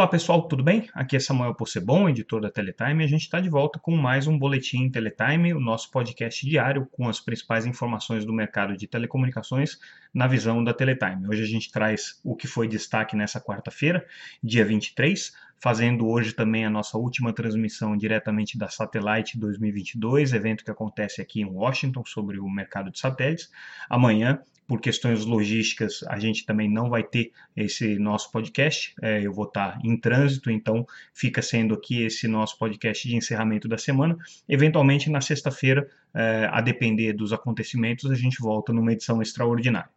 Olá 0.00 0.08
pessoal, 0.08 0.48
tudo 0.48 0.62
bem? 0.62 0.88
Aqui 0.94 1.14
é 1.14 1.20
Samuel 1.20 1.54
Possebon, 1.54 2.08
editor 2.08 2.40
da 2.40 2.50
Teletime, 2.50 3.02
e 3.02 3.04
a 3.04 3.06
gente 3.06 3.20
está 3.20 3.38
de 3.38 3.50
volta 3.50 3.78
com 3.78 3.94
mais 3.94 4.26
um 4.26 4.38
Boletim 4.38 4.88
Teletime, 4.88 5.52
o 5.52 5.60
nosso 5.60 5.90
podcast 5.90 6.48
diário 6.48 6.88
com 6.90 7.06
as 7.06 7.20
principais 7.20 7.66
informações 7.66 8.24
do 8.24 8.32
mercado 8.32 8.74
de 8.74 8.86
telecomunicações 8.86 9.78
na 10.14 10.26
visão 10.26 10.64
da 10.64 10.72
Teletime. 10.72 11.28
Hoje 11.28 11.42
a 11.42 11.46
gente 11.46 11.70
traz 11.70 12.18
o 12.24 12.34
que 12.34 12.46
foi 12.46 12.66
destaque 12.66 13.14
nessa 13.14 13.42
quarta-feira, 13.42 14.06
dia 14.42 14.64
23, 14.64 15.34
fazendo 15.60 16.08
hoje 16.08 16.32
também 16.32 16.64
a 16.64 16.70
nossa 16.70 16.96
última 16.96 17.32
transmissão 17.32 17.96
diretamente 17.96 18.58
da 18.58 18.68
Satellite 18.68 19.38
2022, 19.38 20.32
evento 20.32 20.64
que 20.64 20.70
acontece 20.70 21.20
aqui 21.20 21.42
em 21.42 21.44
Washington 21.44 22.02
sobre 22.04 22.40
o 22.40 22.48
mercado 22.48 22.90
de 22.90 22.98
satélites. 22.98 23.50
Amanhã 23.88 24.40
por 24.70 24.80
questões 24.80 25.24
logísticas, 25.24 26.04
a 26.06 26.16
gente 26.20 26.46
também 26.46 26.70
não 26.70 26.88
vai 26.88 27.02
ter 27.02 27.32
esse 27.56 27.98
nosso 27.98 28.30
podcast. 28.30 28.94
É, 29.02 29.20
eu 29.20 29.32
vou 29.32 29.46
estar 29.46 29.80
em 29.82 29.96
trânsito, 29.96 30.48
então 30.48 30.86
fica 31.12 31.42
sendo 31.42 31.74
aqui 31.74 32.04
esse 32.04 32.28
nosso 32.28 32.56
podcast 32.56 33.08
de 33.08 33.16
encerramento 33.16 33.66
da 33.66 33.76
semana. 33.76 34.16
Eventualmente, 34.48 35.10
na 35.10 35.20
sexta-feira, 35.20 35.88
é, 36.14 36.48
a 36.50 36.60
depender 36.60 37.12
dos 37.12 37.32
acontecimentos, 37.32 38.10
a 38.10 38.14
gente 38.14 38.40
volta 38.40 38.72
numa 38.72 38.92
edição 38.92 39.22
extraordinária. 39.22 39.90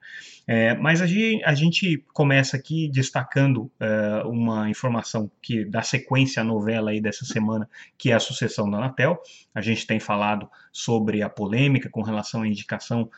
É, 0.46 0.76
mas 0.76 1.02
a 1.02 1.08
gente, 1.08 1.44
a 1.46 1.54
gente, 1.54 2.04
começa 2.14 2.58
aqui 2.58 2.90
destacando 2.90 3.72
é, 3.80 4.24
uma 4.26 4.70
informação 4.70 5.32
que 5.42 5.64
dá 5.64 5.82
sequência 5.82 6.42
à 6.42 6.44
novela 6.44 6.92
aí 6.92 7.00
dessa 7.00 7.24
semana, 7.24 7.70
que 7.98 8.12
é 8.12 8.14
a 8.14 8.20
sucessão 8.20 8.70
da 8.70 8.78
Anatel. 8.78 9.22
A 9.56 9.62
gente 9.62 9.88
tem 9.88 10.00
falado 10.02 10.50
sobre 10.72 11.22
a 11.22 11.30
polêmica 11.30 11.90
com 11.90 12.02
relação 12.02 12.42
à 12.42 12.48
indicação 12.48 13.10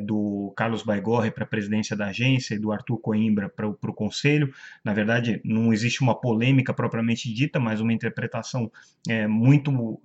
do 0.00 0.52
Carlos 0.56 0.82
Baigorre 0.82 1.30
para 1.30 1.44
a 1.44 1.46
presidência 1.46 1.96
da 1.96 2.06
agência 2.06 2.54
e 2.54 2.58
do 2.58 2.72
Arthur 2.72 2.98
Coimbra 2.98 3.48
para 3.48 3.68
o 3.68 3.94
conselho. 3.94 4.52
Na 4.84 4.92
verdade, 4.92 5.40
não 5.44 5.72
existe 5.72 6.02
uma 6.02 6.18
polêmica 6.18 6.72
propriamente 6.72 7.32
dita, 7.32 7.60
mas 7.60 7.80
uma 7.80 7.92
interpretação 7.92 8.70
muito 9.28 10.00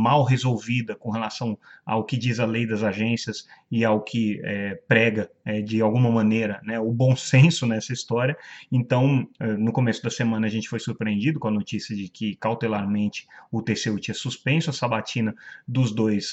mal 0.00 0.24
resolvida 0.24 0.94
com 0.94 1.10
relação 1.10 1.58
ao 1.84 2.04
que 2.04 2.16
diz 2.16 2.40
a 2.40 2.46
lei 2.46 2.66
das 2.66 2.82
agências 2.82 3.46
e 3.70 3.84
ao 3.84 4.02
que 4.02 4.40
é, 4.42 4.80
prega 4.88 5.30
é, 5.44 5.60
de 5.60 5.80
alguma 5.80 6.10
maneira 6.10 6.60
né, 6.64 6.78
o 6.80 6.92
bom 6.92 7.14
senso 7.14 7.66
nessa 7.66 7.92
história. 7.92 8.36
Então, 8.70 9.28
no 9.58 9.72
começo 9.72 10.02
da 10.02 10.10
semana 10.10 10.46
a 10.46 10.50
gente 10.50 10.68
foi 10.68 10.78
surpreendido 10.78 11.38
com 11.38 11.48
a 11.48 11.50
notícia 11.50 11.94
de 11.94 12.08
que 12.08 12.36
cautelarmente 12.36 13.26
o 13.50 13.62
TCU 13.62 13.98
tinha 13.98 14.14
suspenso 14.14 14.70
a 14.70 14.72
sabatina 14.72 15.34
dos 15.66 15.92
dois 15.92 16.32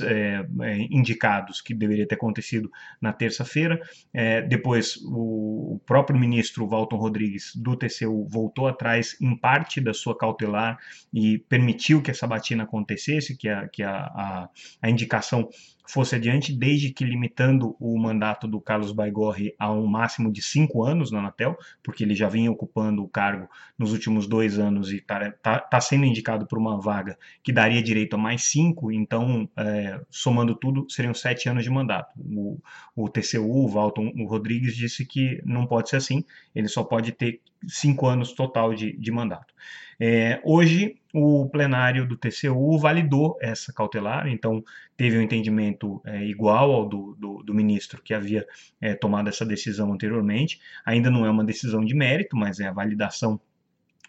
indicados 0.90 1.62
que 1.62 1.74
deveria 1.74 2.08
ter 2.08 2.16
acontecido 2.16 2.72
na 3.02 3.14
terça-feira. 3.14 3.80
É, 4.14 4.42
depois, 4.42 4.98
o, 5.06 5.76
o, 5.76 5.82
próprio 5.86 6.20
ministro 6.20 6.68
Walton 6.68 6.98
Rodrigues 6.98 7.56
do 7.56 7.76
TCU 7.76 8.28
voltou 8.28 8.68
atrás 8.68 9.18
em 9.22 9.36
parte 9.36 9.82
da 9.82 9.94
sua 9.94 10.18
cautelar 10.18 10.78
e 11.14 11.40
permitiu 11.50 12.02
que 12.02 12.12
essa 12.12 12.28
batina 12.28 12.64
acontecesse, 12.64 13.38
que 13.38 13.50
a, 13.50 13.57
que 13.66 13.82
a, 13.82 13.96
a, 13.96 14.50
a 14.82 14.90
indicação 14.90 15.50
fosse 15.88 16.16
adiante, 16.16 16.54
desde 16.54 16.92
que 16.92 17.06
limitando 17.06 17.76
o 17.80 17.98
mandato 17.98 18.48
do 18.48 18.60
Carlos 18.60 18.92
Baigorre 18.92 19.56
a 19.58 19.72
um 19.72 19.88
máximo 19.88 20.32
de 20.32 20.42
cinco 20.42 20.84
anos 20.84 21.12
na 21.12 21.20
Anatel, 21.20 21.58
porque 21.82 22.04
ele 22.04 22.14
já 22.14 22.28
vinha 22.28 22.52
ocupando 22.52 23.02
o 23.02 23.08
cargo 23.08 23.50
nos 23.78 23.94
últimos 23.94 24.28
dois 24.28 24.60
anos 24.60 24.92
e 24.92 24.98
está 24.98 25.32
tá, 25.32 25.60
tá 25.60 25.80
sendo 25.80 26.06
indicado 26.06 26.46
por 26.46 26.58
uma 26.58 26.80
vaga 26.80 27.18
que 27.42 27.54
daria 27.54 27.82
direito 27.82 28.16
a 28.16 28.18
mais 28.18 28.44
cinco, 28.44 28.92
então, 28.92 29.50
é, 29.56 30.00
somando 30.10 30.54
tudo, 30.56 30.86
seriam 30.90 31.14
sete 31.14 31.48
anos 31.48 31.64
de 31.64 31.70
mandato. 31.70 32.14
O, 32.20 32.60
o 32.96 33.08
TCU, 33.08 33.46
o 33.46 33.68
Walton 33.68 34.12
o 34.18 34.26
Rodrigues, 34.26 34.76
disse 34.76 35.06
que 35.06 35.42
não 35.46 35.66
pode 35.66 35.90
ser 35.90 35.96
assim, 35.96 36.26
ele 36.54 36.68
só 36.68 36.84
pode 36.84 37.14
ter 37.14 37.40
cinco 37.66 38.08
anos 38.08 38.34
total 38.34 38.74
de, 38.74 38.96
de 38.98 39.12
mandato. 39.12 39.54
É, 40.00 40.40
hoje, 40.44 41.00
o 41.18 41.50
plenário 41.50 42.08
do 42.08 42.16
TCU 42.16 42.78
validou 42.78 43.38
essa 43.42 43.74
cautelar, 43.74 44.28
então 44.28 44.64
teve 44.96 45.18
um 45.18 45.22
entendimento 45.22 46.02
é, 46.06 46.24
igual 46.24 46.72
ao 46.72 46.88
do, 46.88 47.16
do, 47.20 47.44
do, 47.44 47.54
ministro 47.54 48.02
que 48.04 48.14
havia 48.14 48.46
é, 48.80 48.94
tomado 48.94 49.28
essa 49.28 49.46
decisão 49.46 49.92
anteriormente. 49.92 50.60
Ainda 50.86 51.10
não 51.10 51.26
é 51.26 51.30
uma 51.30 51.44
decisão 51.44 51.84
de 51.84 51.96
mérito, 51.96 52.38
mas 52.38 52.60
é 52.60 52.68
a 52.68 52.72
validação 52.72 53.40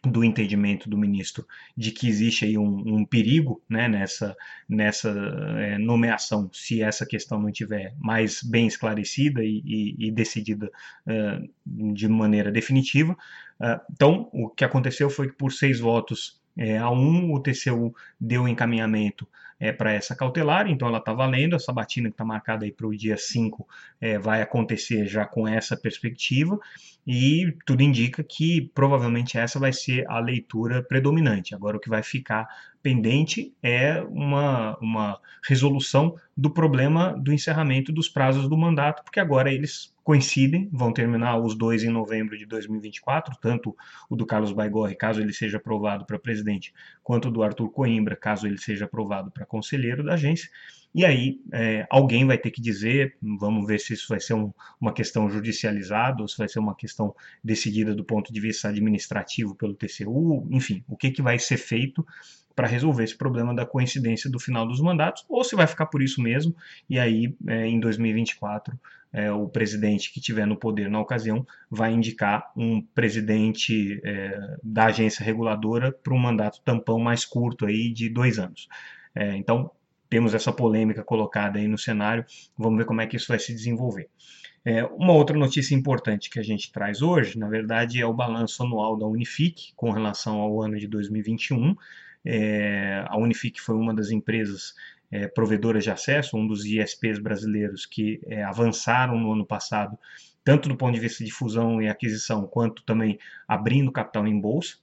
do 0.02 0.22
entendimento 0.22 0.88
do 0.88 0.96
ministro 0.96 1.44
de 1.76 1.90
que 1.90 2.08
existe 2.08 2.44
aí 2.44 2.56
um, 2.56 2.84
um 2.86 3.04
perigo 3.04 3.62
né, 3.68 3.88
nessa, 3.88 4.36
nessa 4.68 5.10
é, 5.58 5.78
nomeação 5.78 6.48
se 6.52 6.82
essa 6.82 7.04
questão 7.04 7.40
não 7.40 7.50
tiver 7.50 7.94
mais 7.98 8.42
bem 8.42 8.66
esclarecida 8.66 9.42
e, 9.42 9.62
e, 9.64 10.06
e 10.06 10.10
decidida 10.12 10.70
é, 11.06 11.40
de 11.66 12.06
maneira 12.08 12.52
definitiva. 12.52 13.16
Uh, 13.60 13.80
então, 13.90 14.30
o 14.32 14.48
que 14.48 14.64
aconteceu 14.64 15.10
foi 15.10 15.28
que 15.28 15.36
por 15.36 15.52
seis 15.52 15.80
votos 15.80 16.40
é, 16.58 16.76
a 16.76 16.90
um, 16.90 17.32
o 17.32 17.40
TCU 17.40 17.94
deu 18.20 18.48
encaminhamento 18.48 19.26
é, 19.60 19.72
para 19.72 19.92
essa 19.92 20.14
cautelar, 20.14 20.68
então 20.68 20.88
ela 20.88 20.98
está 20.98 21.12
valendo, 21.12 21.56
essa 21.56 21.72
batina 21.72 22.08
que 22.08 22.14
está 22.14 22.24
marcada 22.24 22.64
aí 22.64 22.72
para 22.72 22.86
o 22.86 22.96
dia 22.96 23.16
5 23.16 23.66
é, 24.00 24.18
vai 24.18 24.40
acontecer 24.42 25.06
já 25.06 25.24
com 25.24 25.48
essa 25.48 25.76
perspectiva, 25.76 26.58
e 27.06 27.56
tudo 27.64 27.82
indica 27.82 28.22
que 28.22 28.70
provavelmente 28.74 29.38
essa 29.38 29.58
vai 29.58 29.72
ser 29.72 30.08
a 30.08 30.20
leitura 30.20 30.82
predominante. 30.82 31.54
Agora 31.54 31.76
o 31.76 31.80
que 31.80 31.88
vai 31.88 32.02
ficar 32.02 32.46
pendente 32.82 33.52
é 33.62 34.02
uma, 34.02 34.76
uma 34.78 35.18
resolução 35.46 36.16
do 36.36 36.50
problema 36.50 37.14
do 37.18 37.32
encerramento 37.32 37.92
dos 37.92 38.08
prazos 38.08 38.48
do 38.48 38.56
mandato, 38.56 39.02
porque 39.02 39.18
agora 39.18 39.52
eles 39.52 39.92
coincidem, 40.08 40.70
vão 40.72 40.90
terminar 40.90 41.38
os 41.38 41.54
dois 41.54 41.84
em 41.84 41.90
novembro 41.90 42.34
de 42.38 42.46
2024, 42.46 43.36
tanto 43.42 43.76
o 44.08 44.16
do 44.16 44.24
Carlos 44.24 44.52
Baigorre, 44.52 44.94
caso 44.94 45.20
ele 45.20 45.34
seja 45.34 45.58
aprovado 45.58 46.06
para 46.06 46.18
presidente, 46.18 46.72
quanto 47.02 47.28
o 47.28 47.30
do 47.30 47.42
Arthur 47.42 47.68
Coimbra, 47.68 48.16
caso 48.16 48.46
ele 48.46 48.56
seja 48.56 48.86
aprovado 48.86 49.30
para 49.30 49.44
conselheiro 49.44 50.02
da 50.02 50.14
agência. 50.14 50.48
E 50.94 51.04
aí 51.04 51.42
é, 51.52 51.86
alguém 51.90 52.24
vai 52.24 52.38
ter 52.38 52.50
que 52.50 52.62
dizer, 52.62 53.18
vamos 53.20 53.66
ver 53.66 53.80
se 53.80 53.92
isso 53.92 54.06
vai 54.08 54.18
ser 54.18 54.32
um, 54.32 54.50
uma 54.80 54.94
questão 54.94 55.28
judicializada 55.28 56.22
ou 56.22 56.26
se 56.26 56.38
vai 56.38 56.48
ser 56.48 56.58
uma 56.58 56.74
questão 56.74 57.14
decidida 57.44 57.94
do 57.94 58.02
ponto 58.02 58.32
de 58.32 58.40
vista 58.40 58.70
administrativo 58.70 59.54
pelo 59.54 59.74
TCU, 59.74 60.48
enfim, 60.50 60.82
o 60.88 60.96
que, 60.96 61.10
que 61.10 61.20
vai 61.20 61.38
ser 61.38 61.58
feito 61.58 62.02
para 62.56 62.66
resolver 62.66 63.04
esse 63.04 63.14
problema 63.14 63.54
da 63.54 63.66
coincidência 63.66 64.30
do 64.30 64.40
final 64.40 64.66
dos 64.66 64.80
mandatos, 64.80 65.24
ou 65.28 65.44
se 65.44 65.54
vai 65.54 65.66
ficar 65.66 65.84
por 65.84 66.02
isso 66.02 66.22
mesmo, 66.22 66.56
e 66.88 66.98
aí 66.98 67.36
é, 67.46 67.66
em 67.66 67.78
2024 67.78 68.76
é, 69.12 69.32
o 69.32 69.48
presidente 69.48 70.12
que 70.12 70.20
tiver 70.20 70.46
no 70.46 70.56
poder 70.56 70.90
na 70.90 71.00
ocasião 71.00 71.46
vai 71.70 71.92
indicar 71.92 72.52
um 72.56 72.82
presidente 72.94 74.00
é, 74.04 74.56
da 74.62 74.86
agência 74.86 75.24
reguladora 75.24 75.92
para 75.92 76.14
um 76.14 76.18
mandato 76.18 76.60
tampão 76.62 76.98
mais 76.98 77.24
curto 77.24 77.66
aí 77.66 77.92
de 77.92 78.08
dois 78.08 78.38
anos. 78.38 78.68
É, 79.14 79.36
então 79.36 79.70
temos 80.08 80.34
essa 80.34 80.52
polêmica 80.52 81.02
colocada 81.02 81.58
aí 81.58 81.68
no 81.68 81.78
cenário, 81.78 82.24
vamos 82.56 82.78
ver 82.78 82.84
como 82.84 83.00
é 83.00 83.06
que 83.06 83.16
isso 83.16 83.28
vai 83.28 83.38
se 83.38 83.52
desenvolver. 83.52 84.08
É, 84.64 84.84
uma 84.84 85.12
outra 85.12 85.36
notícia 85.36 85.74
importante 85.74 86.28
que 86.28 86.38
a 86.38 86.42
gente 86.42 86.72
traz 86.72 87.00
hoje, 87.00 87.38
na 87.38 87.48
verdade, 87.48 88.00
é 88.00 88.06
o 88.06 88.12
balanço 88.12 88.62
anual 88.62 88.96
da 88.98 89.06
Unifique 89.06 89.72
com 89.74 89.90
relação 89.90 90.40
ao 90.40 90.62
ano 90.62 90.78
de 90.78 90.86
2021. 90.86 91.74
É, 92.24 93.04
a 93.06 93.16
Unifique 93.16 93.60
foi 93.60 93.76
uma 93.76 93.94
das 93.94 94.10
empresas 94.10 94.74
é, 95.10 95.26
provedoras 95.26 95.84
de 95.84 95.90
acesso, 95.90 96.36
um 96.36 96.46
dos 96.46 96.64
ISPs 96.64 97.18
brasileiros 97.18 97.86
que 97.86 98.20
é, 98.26 98.42
avançaram 98.42 99.18
no 99.18 99.32
ano 99.32 99.46
passado, 99.46 99.98
tanto 100.44 100.68
do 100.68 100.76
ponto 100.76 100.94
de 100.94 101.00
vista 101.00 101.24
de 101.24 101.30
fusão 101.30 101.80
e 101.80 101.88
aquisição, 101.88 102.46
quanto 102.46 102.82
também 102.84 103.18
abrindo 103.46 103.92
capital 103.92 104.26
em 104.26 104.40
bolsa. 104.40 104.76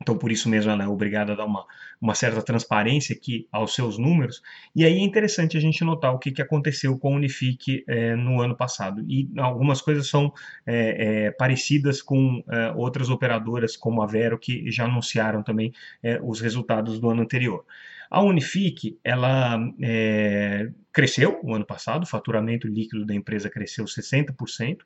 Então, 0.00 0.16
por 0.16 0.30
isso 0.30 0.48
mesmo, 0.48 0.70
ela 0.70 0.84
é 0.84 0.86
obrigada 0.88 1.32
a 1.32 1.36
dar 1.36 1.46
uma, 1.46 1.64
uma 2.00 2.14
certa 2.14 2.42
transparência 2.42 3.14
aqui 3.16 3.48
aos 3.50 3.74
seus 3.74 3.98
números. 3.98 4.42
E 4.74 4.84
aí 4.84 4.98
é 4.98 5.00
interessante 5.00 5.56
a 5.56 5.60
gente 5.60 5.82
notar 5.82 6.12
o 6.12 6.18
que, 6.18 6.30
que 6.30 6.42
aconteceu 6.42 6.98
com 6.98 7.14
a 7.14 7.16
Unifique 7.16 7.82
é, 7.88 8.14
no 8.14 8.40
ano 8.40 8.56
passado. 8.56 9.02
E 9.08 9.28
algumas 9.38 9.80
coisas 9.80 10.08
são 10.08 10.32
é, 10.66 11.26
é, 11.26 11.30
parecidas 11.30 12.02
com 12.02 12.44
é, 12.50 12.72
outras 12.72 13.08
operadoras, 13.08 13.76
como 13.76 14.02
a 14.02 14.06
Vero, 14.06 14.38
que 14.38 14.70
já 14.70 14.84
anunciaram 14.84 15.42
também 15.42 15.72
é, 16.02 16.20
os 16.22 16.40
resultados 16.40 17.00
do 17.00 17.10
ano 17.10 17.22
anterior. 17.22 17.64
A 18.10 18.22
Unifique, 18.22 18.98
ela 19.02 19.58
é, 19.82 20.70
cresceu 20.92 21.40
o 21.42 21.54
ano 21.54 21.66
passado, 21.66 22.04
o 22.04 22.06
faturamento 22.06 22.66
líquido 22.66 23.04
da 23.04 23.14
empresa 23.14 23.50
cresceu 23.50 23.84
60%. 23.84 24.78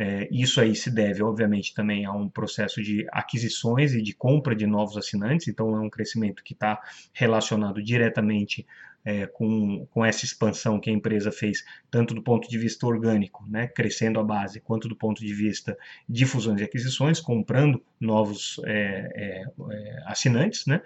É, 0.00 0.28
isso 0.30 0.60
aí 0.60 0.76
se 0.76 0.90
deve, 0.90 1.22
obviamente, 1.22 1.74
também 1.74 2.04
a 2.04 2.12
um 2.12 2.28
processo 2.28 2.80
de 2.80 3.04
aquisições 3.10 3.92
e 3.94 4.00
de 4.00 4.14
compra 4.14 4.54
de 4.54 4.66
novos 4.66 4.96
assinantes, 4.96 5.48
então 5.48 5.74
é 5.74 5.80
um 5.80 5.90
crescimento 5.90 6.44
que 6.44 6.52
está 6.52 6.80
relacionado 7.12 7.82
diretamente 7.82 8.64
é, 9.04 9.26
com, 9.26 9.86
com 9.86 10.04
essa 10.04 10.24
expansão 10.24 10.78
que 10.78 10.90
a 10.90 10.92
empresa 10.92 11.32
fez, 11.32 11.64
tanto 11.90 12.14
do 12.14 12.22
ponto 12.22 12.48
de 12.48 12.58
vista 12.58 12.86
orgânico, 12.86 13.44
né, 13.48 13.66
crescendo 13.66 14.20
a 14.20 14.22
base, 14.22 14.60
quanto 14.60 14.88
do 14.88 14.94
ponto 14.94 15.24
de 15.24 15.32
vista 15.32 15.76
de 16.08 16.26
fusões 16.26 16.60
e 16.60 16.64
aquisições, 16.64 17.18
comprando 17.18 17.82
novos 17.98 18.60
é, 18.66 19.10
é, 19.14 19.44
é 19.72 20.02
assinantes. 20.06 20.66
Né. 20.66 20.82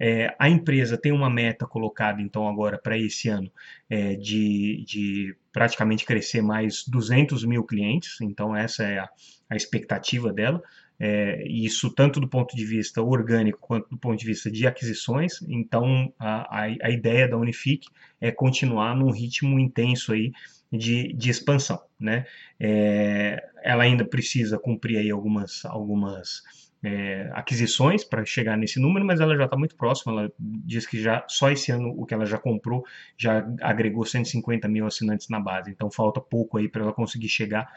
É, 0.00 0.34
a 0.38 0.48
empresa 0.48 0.96
tem 0.96 1.12
uma 1.12 1.28
meta 1.30 1.66
colocada, 1.66 2.22
então, 2.22 2.48
agora 2.48 2.78
para 2.78 2.96
esse 2.98 3.28
ano, 3.28 3.50
é, 3.90 4.14
de, 4.14 4.84
de 4.86 5.36
praticamente 5.52 6.04
crescer 6.04 6.40
mais 6.42 6.84
200 6.86 7.44
mil 7.44 7.64
clientes, 7.64 8.20
então 8.20 8.54
essa 8.54 8.84
é 8.84 8.98
a, 8.98 9.08
a 9.50 9.56
expectativa 9.56 10.32
dela. 10.32 10.62
é, 10.98 11.46
isso 11.46 11.90
tanto 11.94 12.20
do 12.20 12.28
ponto 12.28 12.56
de 12.56 12.64
vista 12.64 13.00
orgânico 13.02 13.58
quanto 13.60 13.88
do 13.90 13.96
ponto 13.98 14.18
de 14.18 14.26
vista 14.26 14.50
de 14.50 14.66
aquisições. 14.66 15.40
Então, 15.48 16.12
a, 16.18 16.62
a, 16.62 16.64
a 16.64 16.90
ideia 16.90 17.28
da 17.28 17.36
Unifique 17.36 17.88
é 18.20 18.30
continuar 18.32 18.96
num 18.96 19.10
ritmo 19.10 19.58
intenso 19.58 20.12
aí 20.12 20.32
de, 20.72 21.12
de 21.14 21.30
expansão, 21.30 21.80
né? 21.98 22.26
É, 22.60 23.42
ela 23.62 23.84
ainda 23.84 24.04
precisa 24.04 24.58
cumprir 24.58 24.98
aí 24.98 25.10
algumas, 25.10 25.64
algumas 25.64 26.42
é, 26.82 27.28
aquisições 27.32 28.04
para 28.04 28.24
chegar 28.24 28.56
nesse 28.56 28.80
número, 28.80 29.04
mas 29.04 29.20
ela 29.20 29.36
já 29.36 29.44
está 29.44 29.56
muito 29.56 29.76
próxima. 29.76 30.12
Ela 30.12 30.32
diz 30.38 30.86
que 30.86 31.00
já 31.00 31.24
só 31.28 31.50
esse 31.50 31.72
ano 31.72 31.92
o 31.96 32.06
que 32.06 32.14
ela 32.14 32.24
já 32.24 32.38
comprou 32.38 32.84
já 33.16 33.46
agregou 33.60 34.04
150 34.04 34.68
mil 34.68 34.86
assinantes 34.86 35.28
na 35.28 35.40
base. 35.40 35.70
Então 35.70 35.90
falta 35.90 36.20
pouco 36.20 36.58
aí 36.58 36.68
para 36.68 36.82
ela 36.82 36.92
conseguir 36.92 37.28
chegar 37.28 37.72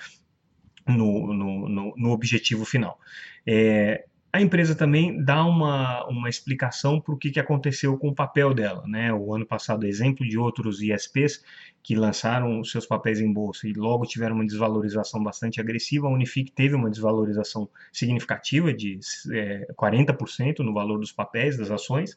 no, 0.87 1.33
no, 1.33 1.69
no, 1.69 1.93
no 1.95 2.11
objetivo 2.11 2.65
final. 2.65 2.99
É, 3.45 4.05
a 4.33 4.41
empresa 4.41 4.73
também 4.73 5.21
dá 5.23 5.43
uma, 5.43 6.07
uma 6.07 6.29
explicação 6.29 7.01
para 7.01 7.13
o 7.13 7.17
que, 7.17 7.31
que 7.31 7.39
aconteceu 7.39 7.97
com 7.97 8.09
o 8.09 8.15
papel 8.15 8.53
dela. 8.53 8.83
Né? 8.87 9.11
O 9.13 9.33
ano 9.33 9.45
passado, 9.45 9.85
exemplo 9.85 10.27
de 10.27 10.37
outros 10.37 10.81
ISPs 10.81 11.43
que 11.83 11.95
lançaram 11.95 12.63
seus 12.63 12.85
papéis 12.85 13.19
em 13.19 13.31
bolsa 13.31 13.67
e 13.67 13.73
logo 13.73 14.05
tiveram 14.05 14.35
uma 14.35 14.45
desvalorização 14.45 15.21
bastante 15.21 15.59
agressiva, 15.59 16.07
a 16.07 16.11
Unifique 16.11 16.51
teve 16.51 16.75
uma 16.75 16.89
desvalorização 16.89 17.67
significativa 17.91 18.73
de 18.73 18.99
é, 19.33 19.67
40% 19.73 20.59
no 20.59 20.73
valor 20.73 20.99
dos 20.99 21.11
papéis, 21.11 21.57
das 21.57 21.71
ações, 21.71 22.15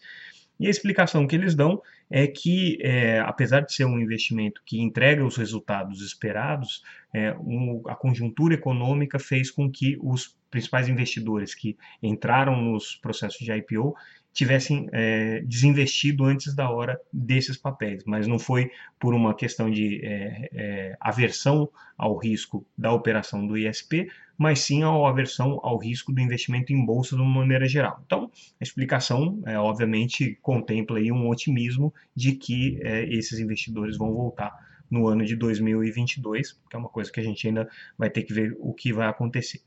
e 0.59 0.67
a 0.67 0.71
explicação 0.71 1.27
que 1.27 1.35
eles 1.35 1.55
dão 1.55 1.83
é 2.11 2.27
que, 2.27 2.79
é, 2.81 3.21
apesar 3.21 3.61
de 3.61 3.73
ser 3.73 3.85
um 3.85 3.99
investimento 3.99 4.63
que 4.65 4.81
entrega 4.81 5.25
os 5.25 5.37
resultados 5.37 6.01
esperados, 6.01 6.83
é, 7.13 7.35
um, 7.35 7.83
a 7.87 7.95
conjuntura 7.95 8.55
econômica 8.55 9.19
fez 9.19 9.51
com 9.51 9.71
que 9.71 9.99
os 10.01 10.37
principais 10.51 10.89
investidores 10.89 11.55
que 11.55 11.77
entraram 12.03 12.61
nos 12.61 12.95
processos 12.95 13.45
de 13.45 13.53
IPO 13.53 13.97
tivessem 14.33 14.89
é, 14.93 15.41
desinvestido 15.43 16.25
antes 16.25 16.55
da 16.55 16.69
hora 16.69 17.01
desses 17.13 17.57
papéis, 17.57 18.03
mas 18.05 18.27
não 18.27 18.39
foi 18.39 18.71
por 18.99 19.15
uma 19.15 19.35
questão 19.35 19.71
de 19.71 20.05
é, 20.05 20.49
é, 20.53 20.97
aversão 21.01 21.71
ao 21.97 22.17
risco 22.17 22.67
da 22.77 22.93
operação 22.93 23.47
do 23.47 23.57
ISP, 23.57 24.09
mas 24.37 24.61
sim 24.61 24.83
a 24.83 24.89
aversão 24.89 25.61
ao 25.63 25.79
risco 25.79 26.13
do 26.13 26.21
investimento 26.21 26.73
em 26.73 26.85
bolsa 26.85 27.17
de 27.17 27.23
uma 27.23 27.41
maneira 27.41 27.67
geral. 27.67 28.01
Então, 28.05 28.31
a 28.61 28.65
explicação, 28.65 29.43
é, 29.47 29.59
obviamente, 29.59 30.39
contempla 30.43 30.99
aí 30.99 31.11
um 31.13 31.29
otimismo 31.29 31.93
de 32.15 32.33
que 32.33 32.79
é, 32.83 33.05
esses 33.05 33.39
investidores 33.39 33.97
vão 33.97 34.13
voltar 34.13 34.53
no 34.91 35.09
ano 35.09 35.25
de 35.25 35.35
2022, 35.35 36.53
que 36.53 36.77
é 36.77 36.79
uma 36.79 36.89
coisa 36.89 37.11
que 37.11 37.19
a 37.19 37.23
gente 37.23 37.47
ainda 37.47 37.69
vai 37.99 38.11
ter 38.11 38.23
que 38.23 38.33
ver 38.33 38.57
o 38.59 38.73
que 38.73 38.93
vai 38.93 39.09
acontecer. 39.09 39.61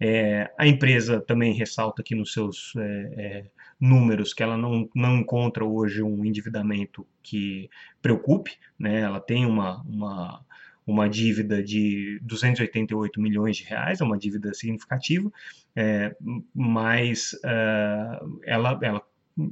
É, 0.00 0.52
a 0.56 0.66
empresa 0.66 1.20
também 1.20 1.52
ressalta 1.52 2.02
aqui 2.02 2.14
nos 2.14 2.32
seus 2.32 2.72
é, 2.76 2.82
é, 3.16 3.44
números 3.80 4.32
que 4.32 4.42
ela 4.42 4.56
não, 4.56 4.88
não 4.94 5.18
encontra 5.18 5.64
hoje 5.64 6.02
um 6.02 6.24
endividamento 6.24 7.06
que 7.22 7.68
preocupe, 8.00 8.56
né? 8.78 9.00
ela 9.00 9.20
tem 9.20 9.44
uma, 9.44 9.82
uma, 9.82 10.44
uma 10.88 11.06
dívida 11.06 11.62
de 11.62 12.18
288 12.22 13.20
milhões 13.20 13.58
de 13.58 13.64
reais, 13.64 14.00
é 14.00 14.04
uma 14.04 14.16
dívida 14.16 14.54
significativa, 14.54 15.30
é, 15.76 16.16
mas 16.54 17.34
uh, 17.44 18.40
ela, 18.42 18.78
ela 18.82 19.02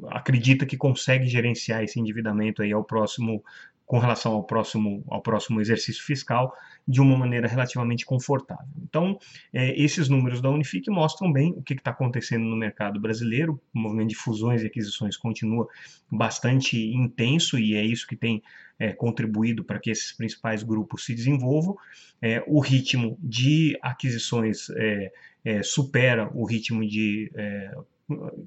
acredita 0.09 0.65
que 0.65 0.79
consegue 0.79 1.27
gerenciar 1.27 1.85
esse 1.85 2.01
endividamento 2.01 2.63
aí 2.63 2.73
ao 2.73 2.83
próximo 2.83 3.45
com 3.87 3.99
relação 3.99 4.33
ao 4.33 4.45
próximo, 4.45 5.05
ao 5.09 5.23
próximo 5.23 5.61
exercício 5.61 6.05
fiscal 6.05 6.53
de 6.87 7.01
uma 7.01 7.17
maneira 7.17 7.47
relativamente 7.47 8.05
confortável. 8.05 8.67
Então, 8.83 9.19
é, 9.53 9.81
esses 9.81 10.09
números 10.09 10.41
da 10.41 10.51
Unifique 10.51 10.91
mostram 10.91 11.33
bem 11.33 11.53
o 11.57 11.63
que 11.63 11.75
está 11.75 11.93
acontecendo 11.93 12.45
no 12.45 12.57
mercado 12.57 13.01
brasileiro. 13.01 13.61
O 13.73 13.79
movimento 13.79 14.09
de 14.09 14.17
fusões 14.17 14.63
e 14.63 14.67
aquisições 14.67 15.17
continua 15.17 15.69
bastante 16.11 16.77
intenso 16.77 17.59
e 17.59 17.77
é 17.77 17.85
isso 17.85 18.07
que 18.07 18.17
tem 18.17 18.43
é, 18.79 18.93
contribuído 18.93 19.65
para 19.65 19.79
que 19.79 19.91
esses 19.91 20.13
principais 20.13 20.65
grupos 20.65 21.05
se 21.05 21.15
desenvolvam. 21.15 21.77
É, 22.21 22.43
o 22.47 22.61
ritmo 22.61 23.17
de 23.23 23.79
aquisições 23.81 24.69
é, 24.71 25.13
é, 25.45 25.63
supera 25.63 26.31
o 26.35 26.45
ritmo 26.45 26.87
de 26.87 27.31
é, 27.37 27.73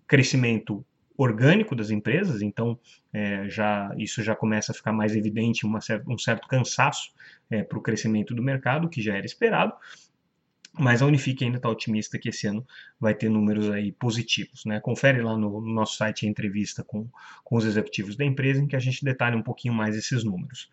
crescimento 0.06 0.86
orgânico 1.22 1.76
das 1.76 1.90
empresas, 1.90 2.42
então 2.42 2.80
é, 3.12 3.50
já 3.50 3.94
isso 3.98 4.24
já 4.24 4.34
começa 4.34 4.72
a 4.72 4.76
ficar 4.76 4.94
mais 4.94 5.14
evidente 5.18 5.66
uma 5.66 5.80
um 6.08 6.18
certo 6.18 6.48
cansaço 6.48 7.12
é, 7.50 7.62
para 7.62 7.78
o 7.78 7.82
crescimento 7.82 8.34
do 8.34 8.42
mercado, 8.42 8.88
que 8.88 9.02
já 9.02 9.18
era 9.18 9.26
esperado, 9.26 9.74
mas 10.72 11.02
a 11.02 11.06
Unifique 11.06 11.44
ainda 11.44 11.58
está 11.58 11.68
otimista 11.68 12.18
que 12.18 12.30
esse 12.30 12.48
ano 12.48 12.66
vai 12.98 13.14
ter 13.14 13.28
números 13.28 13.70
aí 13.70 13.92
positivos. 13.92 14.64
Né? 14.64 14.80
Confere 14.80 15.22
lá 15.22 15.38
no, 15.38 15.60
no 15.60 15.74
nosso 15.74 15.98
site 15.98 16.26
a 16.26 16.30
entrevista 16.30 16.86
com, 16.86 17.10
com 17.44 17.58
os 17.58 17.66
executivos 17.66 18.16
da 18.16 18.24
empresa, 18.24 18.62
em 18.62 18.68
que 18.68 18.76
a 18.78 18.80
gente 18.80 19.04
detalha 19.04 19.36
um 19.36 19.44
pouquinho 19.44 19.74
mais 19.74 19.98
esses 19.98 20.24
números. 20.24 20.70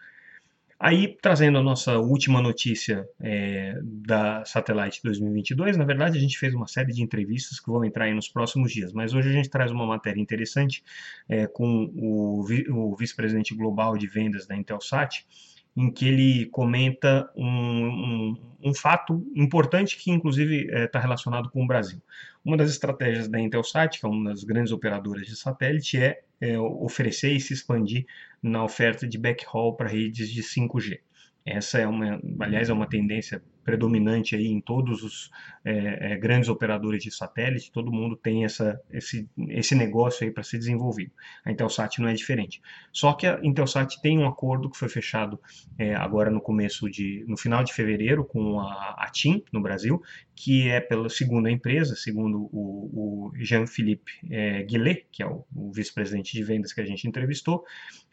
Aí, 0.78 1.16
trazendo 1.22 1.56
a 1.56 1.62
nossa 1.62 1.98
última 1.98 2.42
notícia 2.42 3.08
é, 3.18 3.78
da 3.82 4.44
Satellite 4.44 5.00
2022, 5.02 5.74
na 5.74 5.86
verdade 5.86 6.18
a 6.18 6.20
gente 6.20 6.38
fez 6.38 6.52
uma 6.54 6.66
série 6.66 6.92
de 6.92 7.02
entrevistas 7.02 7.58
que 7.58 7.70
vão 7.70 7.82
entrar 7.82 8.04
aí 8.04 8.14
nos 8.14 8.28
próximos 8.28 8.70
dias, 8.70 8.92
mas 8.92 9.14
hoje 9.14 9.30
a 9.30 9.32
gente 9.32 9.48
traz 9.48 9.70
uma 9.70 9.86
matéria 9.86 10.20
interessante 10.20 10.84
é, 11.28 11.46
com 11.46 11.90
o, 11.96 12.44
o 12.68 12.94
vice-presidente 12.94 13.54
global 13.54 13.96
de 13.96 14.06
vendas 14.06 14.46
da 14.46 14.54
Intelsat, 14.54 15.24
em 15.76 15.90
que 15.90 16.08
ele 16.08 16.46
comenta 16.46 17.30
um, 17.36 17.46
um, 17.46 18.36
um 18.64 18.74
fato 18.74 19.26
importante 19.34 19.96
que, 19.96 20.10
inclusive, 20.10 20.68
está 20.84 20.98
é, 20.98 21.02
relacionado 21.02 21.50
com 21.50 21.62
o 21.62 21.66
Brasil. 21.66 22.00
Uma 22.44 22.56
das 22.56 22.70
estratégias 22.70 23.28
da 23.28 23.38
Intelsat, 23.38 23.98
que 23.98 24.06
é 24.06 24.08
uma 24.08 24.30
das 24.30 24.42
grandes 24.42 24.72
operadoras 24.72 25.26
de 25.26 25.36
satélite, 25.36 25.98
é, 25.98 26.22
é 26.40 26.58
oferecer 26.58 27.32
e 27.32 27.40
se 27.40 27.52
expandir 27.52 28.06
na 28.42 28.64
oferta 28.64 29.06
de 29.06 29.18
backhaul 29.18 29.76
para 29.76 29.88
redes 29.88 30.30
de 30.30 30.42
5G. 30.42 31.00
Essa 31.44 31.78
é 31.78 31.86
uma, 31.86 32.20
aliás, 32.40 32.70
é 32.70 32.72
uma 32.72 32.88
tendência 32.88 33.42
predominante 33.66 34.36
aí 34.36 34.46
em 34.46 34.60
todos 34.60 35.02
os 35.02 35.30
é, 35.64 36.12
é, 36.12 36.16
grandes 36.16 36.48
operadores 36.48 37.02
de 37.02 37.10
satélite, 37.10 37.72
todo 37.72 37.92
mundo 37.92 38.14
tem 38.14 38.44
essa, 38.44 38.80
esse, 38.92 39.28
esse 39.48 39.74
negócio 39.74 40.24
aí 40.24 40.30
para 40.30 40.44
ser 40.44 40.58
desenvolvido. 40.58 41.10
A 41.44 41.50
Intelsat 41.50 42.00
não 42.00 42.08
é 42.08 42.14
diferente. 42.14 42.62
Só 42.92 43.12
que 43.12 43.26
a 43.26 43.40
Intelsat 43.42 44.00
tem 44.00 44.16
um 44.18 44.26
acordo 44.26 44.70
que 44.70 44.78
foi 44.78 44.88
fechado 44.88 45.40
é, 45.76 45.96
agora 45.96 46.30
no 46.30 46.40
começo 46.40 46.88
de, 46.88 47.24
no 47.26 47.36
final 47.36 47.64
de 47.64 47.74
fevereiro 47.74 48.24
com 48.24 48.60
a, 48.60 48.94
a 48.98 49.10
TIM 49.10 49.42
no 49.52 49.60
Brasil, 49.60 50.00
que 50.36 50.68
é 50.68 50.80
pela 50.80 51.08
segunda 51.08 51.50
empresa, 51.50 51.96
segundo 51.96 52.48
o, 52.52 53.32
o 53.32 53.32
Jean-Philippe 53.36 54.12
é, 54.30 54.62
Guillet, 54.62 55.06
que 55.10 55.24
é 55.24 55.26
o, 55.26 55.44
o 55.56 55.72
vice-presidente 55.72 56.32
de 56.34 56.44
vendas 56.44 56.72
que 56.72 56.80
a 56.80 56.86
gente 56.86 57.08
entrevistou, 57.08 57.64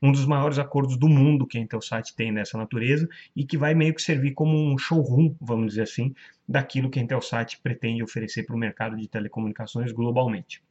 um 0.01 0.11
dos 0.11 0.25
maiores 0.25 0.57
acordos 0.57 0.97
do 0.97 1.07
mundo 1.07 1.45
que 1.45 1.57
a 1.57 1.61
Intelsat 1.61 2.15
tem 2.15 2.31
nessa 2.31 2.57
natureza 2.57 3.07
e 3.35 3.45
que 3.45 3.57
vai 3.57 3.75
meio 3.75 3.93
que 3.93 4.01
servir 4.01 4.31
como 4.33 4.57
um 4.57 4.77
showroom 4.77 5.35
vamos 5.43 5.67
dizer 5.67 5.83
assim, 5.83 6.13
daquilo 6.47 6.89
que 6.89 6.99
a 6.99 7.01
Intelsat 7.01 7.59
pretende 7.61 8.03
oferecer 8.03 8.43
para 8.43 8.55
o 8.55 8.59
mercado 8.59 8.95
de 8.95 9.07
telecomunicações 9.07 9.91
globalmente. 9.91 10.61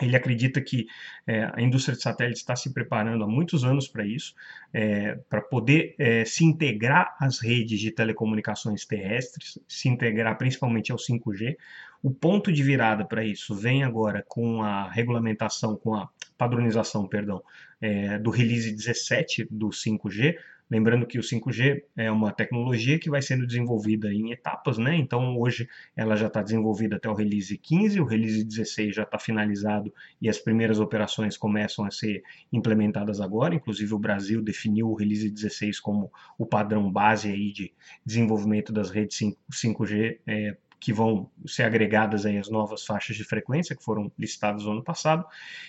Ele 0.00 0.16
acredita 0.16 0.60
que 0.60 0.86
é, 1.26 1.50
a 1.52 1.60
indústria 1.60 1.94
de 1.94 2.02
satélites 2.02 2.40
está 2.40 2.56
se 2.56 2.72
preparando 2.72 3.24
há 3.24 3.26
muitos 3.26 3.62
anos 3.62 3.86
para 3.86 4.06
isso, 4.06 4.34
é, 4.72 5.16
para 5.28 5.42
poder 5.42 5.94
é, 5.98 6.24
se 6.24 6.44
integrar 6.44 7.14
às 7.20 7.40
redes 7.40 7.78
de 7.78 7.90
telecomunicações 7.90 8.86
terrestres, 8.86 9.58
se 9.68 9.88
integrar 9.90 10.38
principalmente 10.38 10.90
ao 10.90 10.98
5G. 10.98 11.56
O 12.02 12.10
ponto 12.10 12.50
de 12.50 12.62
virada 12.62 13.04
para 13.04 13.22
isso 13.22 13.54
vem 13.54 13.84
agora 13.84 14.24
com 14.26 14.62
a 14.62 14.90
regulamentação, 14.90 15.76
com 15.76 15.94
a 15.94 16.08
padronização, 16.38 17.06
perdão, 17.06 17.42
é, 17.80 18.18
do 18.18 18.30
release 18.30 18.72
17 18.72 19.46
do 19.50 19.68
5G, 19.68 20.36
Lembrando 20.72 21.06
que 21.06 21.18
o 21.18 21.22
5G 21.22 21.82
é 21.94 22.10
uma 22.10 22.32
tecnologia 22.32 22.98
que 22.98 23.10
vai 23.10 23.20
sendo 23.20 23.46
desenvolvida 23.46 24.10
em 24.10 24.32
etapas, 24.32 24.78
né? 24.78 24.96
Então 24.96 25.38
hoje 25.38 25.68
ela 25.94 26.16
já 26.16 26.28
está 26.28 26.42
desenvolvida 26.42 26.96
até 26.96 27.10
o 27.10 27.14
release 27.14 27.58
15, 27.58 28.00
o 28.00 28.06
release 28.06 28.42
16 28.42 28.94
já 28.94 29.02
está 29.02 29.18
finalizado 29.18 29.92
e 30.18 30.30
as 30.30 30.38
primeiras 30.38 30.80
operações 30.80 31.36
começam 31.36 31.84
a 31.84 31.90
ser 31.90 32.22
implementadas 32.50 33.20
agora. 33.20 33.54
Inclusive 33.54 33.92
o 33.92 33.98
Brasil 33.98 34.40
definiu 34.40 34.88
o 34.88 34.94
release 34.94 35.28
16 35.28 35.78
como 35.78 36.10
o 36.38 36.46
padrão 36.46 36.90
base 36.90 37.28
aí 37.30 37.52
de 37.52 37.70
desenvolvimento 38.02 38.72
das 38.72 38.88
redes 38.88 39.18
5G 39.52 40.20
é, 40.26 40.56
que 40.82 40.92
vão 40.92 41.30
ser 41.46 41.62
agregadas 41.62 42.26
aí 42.26 42.36
as 42.36 42.50
novas 42.50 42.84
faixas 42.84 43.16
de 43.16 43.22
frequência 43.22 43.76
que 43.76 43.84
foram 43.84 44.10
listadas 44.18 44.64
no 44.64 44.72
ano 44.72 44.82
passado. 44.82 45.24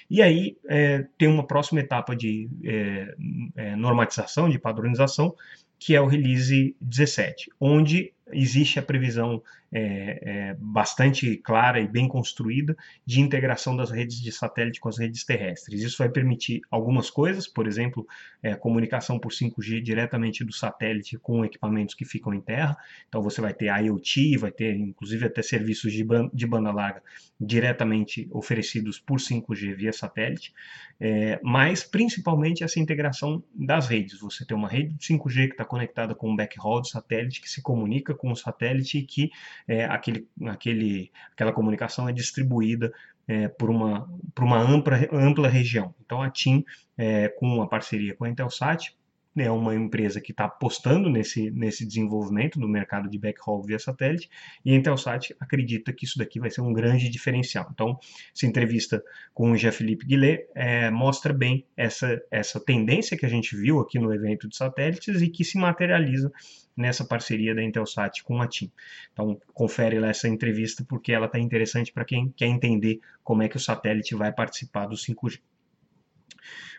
E 0.10 0.24
aí 0.24 0.58
é, 0.67 1.05
tem 1.20 1.27
uma 1.27 1.46
próxima 1.46 1.82
etapa 1.82 2.15
de 2.15 2.50
é, 2.63 3.15
é, 3.55 3.75
normatização, 3.75 4.50
de 4.50 4.58
padronização, 4.58 5.36
que 5.77 5.96
é 5.96 6.01
o 6.01 6.08
release 6.08 6.75
17, 6.82 7.51
onde 7.60 8.12
existe 8.34 8.80
a 8.80 8.82
previsão 8.82 9.42
é, 9.74 10.20
é, 10.22 10.58
bastante 10.60 11.36
clara 11.38 11.80
e 11.80 11.88
bem 11.88 12.08
construída 12.08 12.78
de 13.06 13.20
integração 13.20 13.75
das 13.75 13.90
redes 13.90 14.22
de 14.22 14.32
satélite 14.32 14.80
com 14.80 14.88
as 14.88 15.00
redes 15.00 15.25
terrestres. 15.25 15.82
Isso 15.82 15.98
vai 15.98 16.10
permitir 16.10 16.62
algumas 16.70 17.10
coisas, 17.10 17.48
por 17.48 17.66
exemplo, 17.66 18.06
é, 18.44 18.54
comunicação 18.54 19.18
por 19.18 19.32
5G 19.32 19.82
diretamente 19.82 20.44
do 20.44 20.54
satélite 20.54 21.18
com 21.18 21.44
equipamentos 21.44 21.96
que 21.96 22.06
ficam 22.06 22.34
em 22.34 22.42
terra. 22.42 22.78
Então 23.10 23.22
você 23.22 23.42
vai 23.42 23.54
ter 23.54 23.66
IoT, 23.66 24.38
vai 24.38 24.52
ter 24.52 24.75
inclusive 24.75 25.25
até 25.25 25.42
serviços 25.42 25.92
de, 25.92 26.04
ban 26.04 26.30
de 26.32 26.46
banda 26.46 26.72
larga 26.72 27.02
diretamente 27.40 28.28
oferecidos 28.32 29.00
por 29.00 29.20
5G 29.20 29.75
via 29.75 29.92
satélite, 29.92 30.54
é, 31.00 31.40
mas 31.44 31.84
principalmente 31.84 32.63
essa 32.63 32.80
integração 32.80 33.44
das 33.54 33.88
redes. 33.88 34.20
Você 34.20 34.46
tem 34.46 34.56
uma 34.56 34.70
rede 34.70 34.94
de 34.94 35.06
5G 35.06 35.48
que 35.48 35.54
está 35.54 35.66
conectada 35.66 36.16
com 36.16 36.32
um 36.32 36.36
backhaul 36.36 36.82
de 36.82 36.90
satélite 36.90 37.42
que 37.42 37.50
se 37.50 37.62
comunica 37.62 38.13
com 38.24 38.32
o 38.32 38.36
satélite 38.38 39.00
e 39.00 39.03
que 39.03 39.30
é, 39.68 39.84
aquele, 39.84 40.25
aquele, 40.48 41.12
aquela 41.34 41.51
comunicação 41.51 42.08
é 42.08 42.13
distribuída 42.13 42.92
é, 43.27 43.50
por 43.50 43.70
uma, 43.70 44.10
por 44.34 44.46
uma 44.46 44.58
ampla, 44.58 44.98
ampla 45.12 45.50
região. 45.50 45.94
Então 46.06 46.22
a 46.22 46.30
TIM, 46.30 46.63
é, 46.98 47.27
com 47.27 47.62
a 47.62 47.68
parceria 47.68 48.15
com 48.15 48.24
a 48.24 48.30
Intelsat, 48.30 48.96
é 49.36 49.50
uma 49.50 49.74
empresa 49.75 50.22
que 50.22 50.32
está 50.32 50.46
apostando 50.46 51.10
nesse, 51.10 51.50
nesse 51.52 51.86
desenvolvimento 51.86 52.60
do 52.60 52.68
mercado 52.68 53.10
de 53.10 53.18
backhaul 53.18 53.63
via 53.63 53.80
satélite, 53.80 54.30
e 54.63 54.72
a 54.72 54.75
Intelsat 54.75 55.36
acredita 55.40 55.92
que 55.92 56.06
isso 56.06 56.18
daqui 56.18 56.40
vai 56.40 56.52
ser 56.52 56.62
um 56.62 56.72
grande 56.72 57.10
diferencial. 57.10 57.68
Então, 57.72 57.98
essa 58.36 58.46
entrevista 58.46 59.04
com 59.34 59.52
o 59.52 59.58
Jean-Philippe 59.58 60.06
Guillet 60.06 60.48
é, 60.54 60.92
mostra 60.92 61.34
bem 61.34 61.66
essa, 61.75 62.22
essa 62.30 62.60
tendência 62.60 63.18
que 63.18 63.25
a 63.25 63.30
gente 63.30 63.56
viu 63.56 63.80
aqui 63.80 63.98
no 63.98 64.13
evento 64.13 64.48
de 64.48 64.56
satélites 64.56 65.22
e 65.22 65.30
que 65.30 65.44
se 65.44 65.58
materializa 65.58 66.32
nessa 66.75 67.06
parceria 67.06 67.56
da 67.56 67.63
Intelsat 67.63 68.24
com 68.24 68.42
a 68.42 68.48
TIM. 68.48 68.72
Então, 69.12 69.40
confere 69.54 70.00
lá 70.00 70.10
essa 70.10 70.28
entrevista 70.28 70.84
porque 70.88 71.12
ela 71.12 71.28
está 71.28 71.40
interessante 71.40 71.92
para 71.92 72.06
quem 72.06 72.30
quer 72.30 72.48
entender 72.48 73.00
como 73.24 73.44
é 73.44 73.50
que 73.50 73.58
o 73.58 73.60
satélite 73.60 74.16
vai 74.16 74.32
participar 74.32 74.88
do 74.88 74.96
5G. 74.96 75.40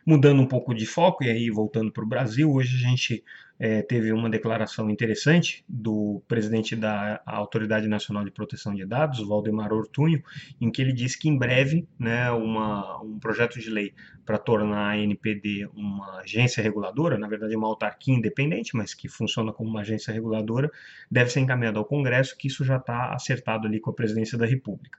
Mudando 0.06 0.42
um 0.42 0.46
pouco 0.46 0.75
de 0.75 0.84
foco, 0.84 1.25
e 1.25 1.30
aí 1.30 1.50
voltando 1.50 1.90
para 1.90 2.04
o 2.04 2.06
Brasil, 2.06 2.52
hoje 2.52 2.76
a 2.76 2.88
gente 2.88 3.25
é, 3.58 3.82
teve 3.82 4.12
uma 4.12 4.28
declaração 4.28 4.90
interessante 4.90 5.64
do 5.68 6.23
presidente 6.26 6.75
da 6.75 7.23
Autoridade 7.25 7.87
Nacional 7.87 8.25
de 8.25 8.30
Proteção 8.30 8.75
de 8.75 8.84
Dados, 8.84 9.26
Valdemar 9.26 9.73
Ortunho, 9.73 10.23
em 10.61 10.70
que 10.70 10.82
ele 10.82 10.92
disse 10.92 11.18
que 11.18 11.28
em 11.28 11.38
breve 11.38 11.87
né, 11.99 12.30
uma, 12.32 13.00
um 13.02 13.18
projeto 13.18 13.58
de 13.58 13.70
lei 13.70 13.94
para 14.26 14.38
tornar 14.38 14.90
a 14.90 14.99
NPD 14.99 15.68
uma 15.75 16.20
agência 16.20 16.62
reguladora, 16.62 17.16
na 17.16 17.28
verdade 17.28 17.56
uma 17.56 17.68
autarquia 17.68 18.14
independente, 18.14 18.76
mas 18.76 18.92
que 18.92 19.08
funciona 19.08 19.52
como 19.52 19.70
uma 19.70 19.80
agência 19.80 20.12
reguladora, 20.12 20.70
deve 21.11 21.30
ser 21.30 21.40
encaminhado 21.40 21.78
ao 21.78 21.84
Congresso, 21.84 22.37
que 22.37 22.49
isso 22.49 22.64
já 22.64 22.76
está 22.76 23.14
acertado 23.14 23.66
ali 23.66 23.80
com 23.80 23.90
a 23.90 23.94
presidência 23.94 24.37
da 24.37 24.46
República. 24.46 24.99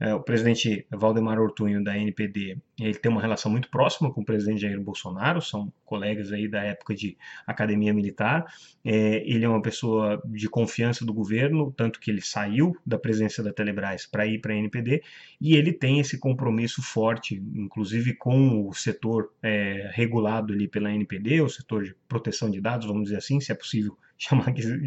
É, 0.00 0.14
o 0.14 0.20
presidente 0.20 0.86
Valdemar 0.90 1.38
Ortunho, 1.38 1.82
da 1.82 1.96
NPD, 1.96 2.58
ele 2.80 2.94
tem 2.94 3.10
uma 3.10 3.20
relação 3.20 3.50
muito 3.50 3.70
próxima 3.70 4.12
com 4.12 4.22
o 4.22 4.24
presidente 4.24 4.62
Jair 4.62 4.80
Bolsonaro, 4.80 5.40
são 5.40 5.72
colegas 5.84 6.32
aí 6.32 6.48
da 6.48 6.62
época 6.62 6.94
de 6.94 7.16
academia 7.46 7.94
militar. 7.94 8.44
É, 8.84 9.22
ele 9.28 9.44
é 9.44 9.48
uma 9.48 9.62
pessoa 9.62 10.20
de 10.24 10.48
confiança 10.48 11.04
do 11.04 11.14
governo, 11.14 11.72
tanto 11.76 12.00
que 12.00 12.10
ele 12.10 12.20
saiu 12.20 12.76
da 12.84 12.98
presença 12.98 13.42
da 13.42 13.52
Telebrás 13.52 14.06
para 14.06 14.26
ir 14.26 14.40
para 14.40 14.52
a 14.52 14.56
NPD, 14.56 15.02
e 15.40 15.54
ele 15.54 15.72
tem 15.72 16.00
esse 16.00 16.18
compromisso 16.18 16.82
forte, 16.82 17.42
inclusive 17.54 18.14
com 18.14 18.68
o 18.68 18.74
setor 18.74 19.32
é, 19.42 19.90
regulado 19.92 20.52
ali 20.52 20.66
pela 20.66 20.92
NPD, 20.92 21.40
o 21.40 21.48
setor 21.48 21.84
de 21.84 21.94
proteção 22.08 22.50
de 22.50 22.60
dados, 22.60 22.86
vamos 22.86 23.04
dizer 23.04 23.18
assim, 23.18 23.40
se 23.40 23.52
é 23.52 23.54
possível 23.54 23.96
chamar 24.18 24.52
de, 24.52 24.80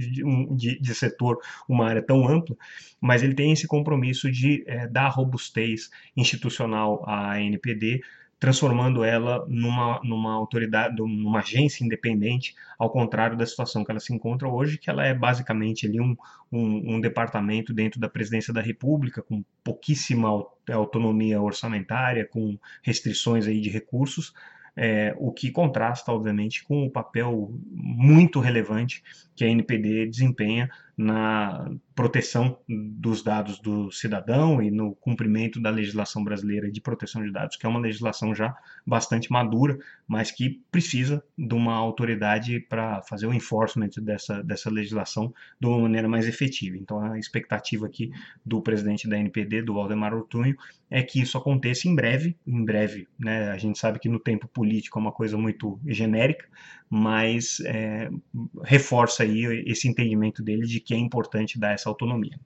de, 0.55 0.79
de, 0.79 0.95
setor 0.95 1.37
uma 1.67 1.87
área 1.87 2.01
tão 2.01 2.27
ampla, 2.27 2.55
mas 2.99 3.23
ele 3.23 3.33
tem 3.33 3.51
esse 3.51 3.67
compromisso 3.67 4.31
de 4.31 4.63
é, 4.67 4.87
dar 4.87 5.09
robustez 5.09 5.89
institucional 6.15 7.03
à 7.07 7.39
NPD, 7.41 8.01
transformando 8.39 9.03
ela 9.03 9.45
numa, 9.47 9.99
numa 10.03 10.33
autoridade, 10.33 10.95
numa 10.97 11.39
agência 11.39 11.83
independente, 11.83 12.55
ao 12.77 12.89
contrário 12.89 13.35
da 13.35 13.45
situação 13.45 13.83
que 13.83 13.89
ela 13.89 13.99
se 13.99 14.13
encontra 14.13 14.47
hoje, 14.47 14.77
que 14.77 14.89
ela 14.89 15.05
é 15.05 15.13
basicamente 15.13 15.87
ali 15.87 15.99
um, 15.99 16.15
um, 16.51 16.95
um 16.95 17.01
departamento 17.01 17.73
dentro 17.73 17.99
da 17.99 18.07
presidência 18.07 18.53
da 18.53 18.61
República, 18.61 19.23
com 19.23 19.43
pouquíssima 19.63 20.29
autonomia 20.71 21.41
orçamentária, 21.41 22.25
com 22.25 22.57
restrições 22.83 23.47
aí 23.47 23.59
de 23.59 23.69
recursos, 23.69 24.33
é, 24.77 25.15
o 25.17 25.31
que 25.31 25.49
contrasta, 25.49 26.11
obviamente, 26.11 26.63
com 26.63 26.85
o 26.85 26.91
papel 26.91 27.51
muito 27.73 28.39
relevante 28.39 29.03
que 29.35 29.43
a 29.43 29.47
NPD 29.47 30.05
desempenha 30.05 30.69
na 30.97 31.69
proteção 31.93 32.57
dos 32.67 33.21
dados 33.21 33.59
do 33.59 33.91
cidadão 33.91 34.61
e 34.61 34.71
no 34.71 34.95
cumprimento 34.95 35.61
da 35.61 35.69
legislação 35.69 36.23
brasileira 36.23 36.71
de 36.71 36.81
proteção 36.81 37.23
de 37.23 37.31
dados, 37.31 37.55
que 37.55 37.67
é 37.67 37.69
uma 37.69 37.79
legislação 37.79 38.33
já 38.33 38.55
bastante 38.85 39.31
madura, 39.31 39.77
mas 40.07 40.31
que 40.31 40.59
precisa 40.71 41.23
de 41.37 41.53
uma 41.53 41.75
autoridade 41.75 42.59
para 42.61 43.03
fazer 43.03 43.27
o 43.27 43.33
enforcement 43.33 43.89
dessa, 44.01 44.43
dessa 44.43 44.71
legislação 44.71 45.31
de 45.59 45.67
uma 45.67 45.79
maneira 45.79 46.07
mais 46.07 46.27
efetiva. 46.27 46.75
Então, 46.77 46.99
a 46.99 47.19
expectativa 47.19 47.85
aqui 47.85 48.11
do 48.43 48.61
presidente 48.61 49.07
da 49.07 49.19
NPD, 49.19 49.61
do 49.61 49.75
Valdemar 49.75 50.15
Ortunho, 50.15 50.55
é 50.89 51.03
que 51.03 51.21
isso 51.21 51.37
aconteça 51.37 51.87
em 51.87 51.95
breve. 51.95 52.35
Em 52.45 52.63
breve, 52.63 53.07
né? 53.19 53.49
A 53.49 53.57
gente 53.57 53.77
sabe 53.77 53.99
que 53.99 54.09
no 54.09 54.19
tempo 54.19 54.47
político 54.47 54.97
é 54.97 55.01
uma 55.01 55.11
coisa 55.11 55.37
muito 55.37 55.79
genérica, 55.85 56.47
mas 56.89 57.59
é, 57.65 58.09
reforça 58.63 59.23
aí 59.23 59.63
esse 59.65 59.87
entendimento 59.87 60.43
dele 60.43 60.65
de 60.65 60.79
que 60.79 60.93
é 60.93 60.97
importante 60.97 61.59
dar 61.59 61.73
essa 61.73 61.89
autonomia. 61.89 62.39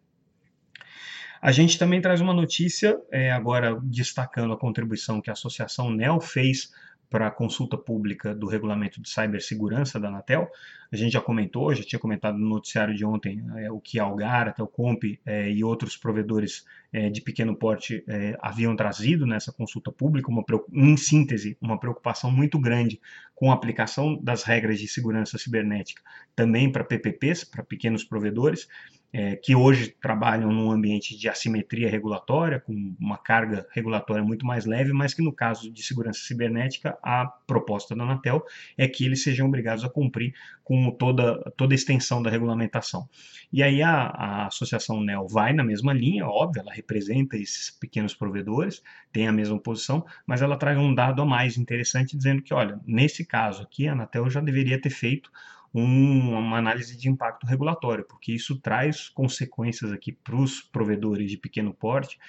A 1.41 1.51
gente 1.51 1.79
também 1.79 1.99
traz 1.99 2.21
uma 2.21 2.33
notícia, 2.33 2.99
é, 3.11 3.31
agora 3.31 3.79
destacando 3.81 4.53
a 4.53 4.57
contribuição 4.57 5.19
que 5.19 5.29
a 5.29 5.33
Associação 5.33 5.89
NEL 5.89 6.21
fez 6.21 6.71
para 7.11 7.27
a 7.27 7.31
consulta 7.31 7.77
pública 7.77 8.33
do 8.33 8.47
regulamento 8.47 9.01
de 9.01 9.09
cibersegurança 9.09 9.99
da 9.99 10.07
Anatel. 10.07 10.49
A 10.89 10.95
gente 10.95 11.11
já 11.11 11.19
comentou, 11.19 11.75
já 11.75 11.83
tinha 11.83 11.99
comentado 11.99 12.37
no 12.37 12.47
noticiário 12.47 12.95
de 12.95 13.03
ontem 13.03 13.43
é, 13.57 13.69
o 13.69 13.81
que 13.81 13.99
a 13.99 14.03
Algar, 14.03 14.47
a 14.47 14.53
Telcomp 14.53 15.19
é, 15.25 15.51
e 15.51 15.61
outros 15.61 15.97
provedores 15.97 16.65
é, 16.93 17.09
de 17.09 17.21
pequeno 17.21 17.53
porte 17.53 18.01
é, 18.07 18.37
haviam 18.41 18.73
trazido 18.77 19.27
nessa 19.27 19.51
consulta 19.51 19.91
pública, 19.91 20.29
uma, 20.29 20.43
em 20.71 20.95
síntese, 20.95 21.57
uma 21.61 21.77
preocupação 21.77 22.31
muito 22.31 22.57
grande 22.57 22.99
com 23.35 23.51
a 23.51 23.55
aplicação 23.55 24.17
das 24.21 24.43
regras 24.43 24.79
de 24.79 24.87
segurança 24.87 25.37
cibernética 25.37 26.01
também 26.33 26.71
para 26.71 26.83
PPPs, 26.83 27.43
para 27.43 27.63
pequenos 27.63 28.05
provedores, 28.05 28.69
é, 29.13 29.35
que 29.35 29.53
hoje 29.53 29.93
trabalham 30.01 30.51
num 30.51 30.71
ambiente 30.71 31.17
de 31.17 31.27
assimetria 31.27 31.89
regulatória, 31.89 32.59
com 32.59 32.95
uma 32.99 33.17
carga 33.17 33.67
regulatória 33.71 34.23
muito 34.23 34.45
mais 34.45 34.65
leve, 34.65 34.93
mas 34.93 35.13
que 35.13 35.21
no 35.21 35.33
caso 35.33 35.71
de 35.71 35.83
segurança 35.83 36.21
cibernética, 36.21 36.97
a 37.03 37.25
proposta 37.25 37.95
da 37.95 38.03
Anatel 38.03 38.43
é 38.77 38.87
que 38.87 39.05
eles 39.05 39.21
sejam 39.21 39.47
obrigados 39.47 39.83
a 39.83 39.89
cumprir 39.89 40.33
com 40.63 40.89
toda, 40.91 41.37
toda 41.57 41.73
a 41.73 41.75
extensão 41.75 42.23
da 42.23 42.29
regulamentação. 42.29 43.09
E 43.51 43.61
aí 43.61 43.81
a, 43.81 43.91
a 43.91 44.47
associação 44.47 45.01
NEL 45.01 45.27
vai 45.27 45.51
na 45.51 45.63
mesma 45.63 45.91
linha, 45.91 46.25
óbvio, 46.25 46.61
ela 46.61 46.73
representa 46.73 47.35
esses 47.35 47.69
pequenos 47.69 48.13
provedores, 48.13 48.81
tem 49.11 49.27
a 49.27 49.31
mesma 49.33 49.59
posição, 49.59 50.05
mas 50.25 50.41
ela 50.41 50.55
traz 50.55 50.77
um 50.77 50.93
dado 50.95 51.21
a 51.21 51.25
mais 51.25 51.57
interessante 51.57 52.15
dizendo 52.15 52.41
que, 52.41 52.53
olha, 52.53 52.79
nesse 52.85 53.25
caso 53.25 53.61
aqui, 53.61 53.87
a 53.87 53.91
Anatel 53.91 54.29
já 54.29 54.39
deveria 54.39 54.79
ter 54.79 54.89
feito 54.89 55.29
um, 55.73 56.37
uma 56.37 56.57
análise 56.57 56.97
de 56.97 57.09
impacto 57.09 57.45
regulatório, 57.45 58.05
porque 58.05 58.33
isso 58.33 58.59
traz 58.59 59.07
consequências 59.09 59.91
aqui 59.91 60.11
para 60.11 60.35
os 60.35 60.61
provedores 60.61 61.29
de 61.29 61.37
pequeno 61.37 61.73
porte 61.73 62.19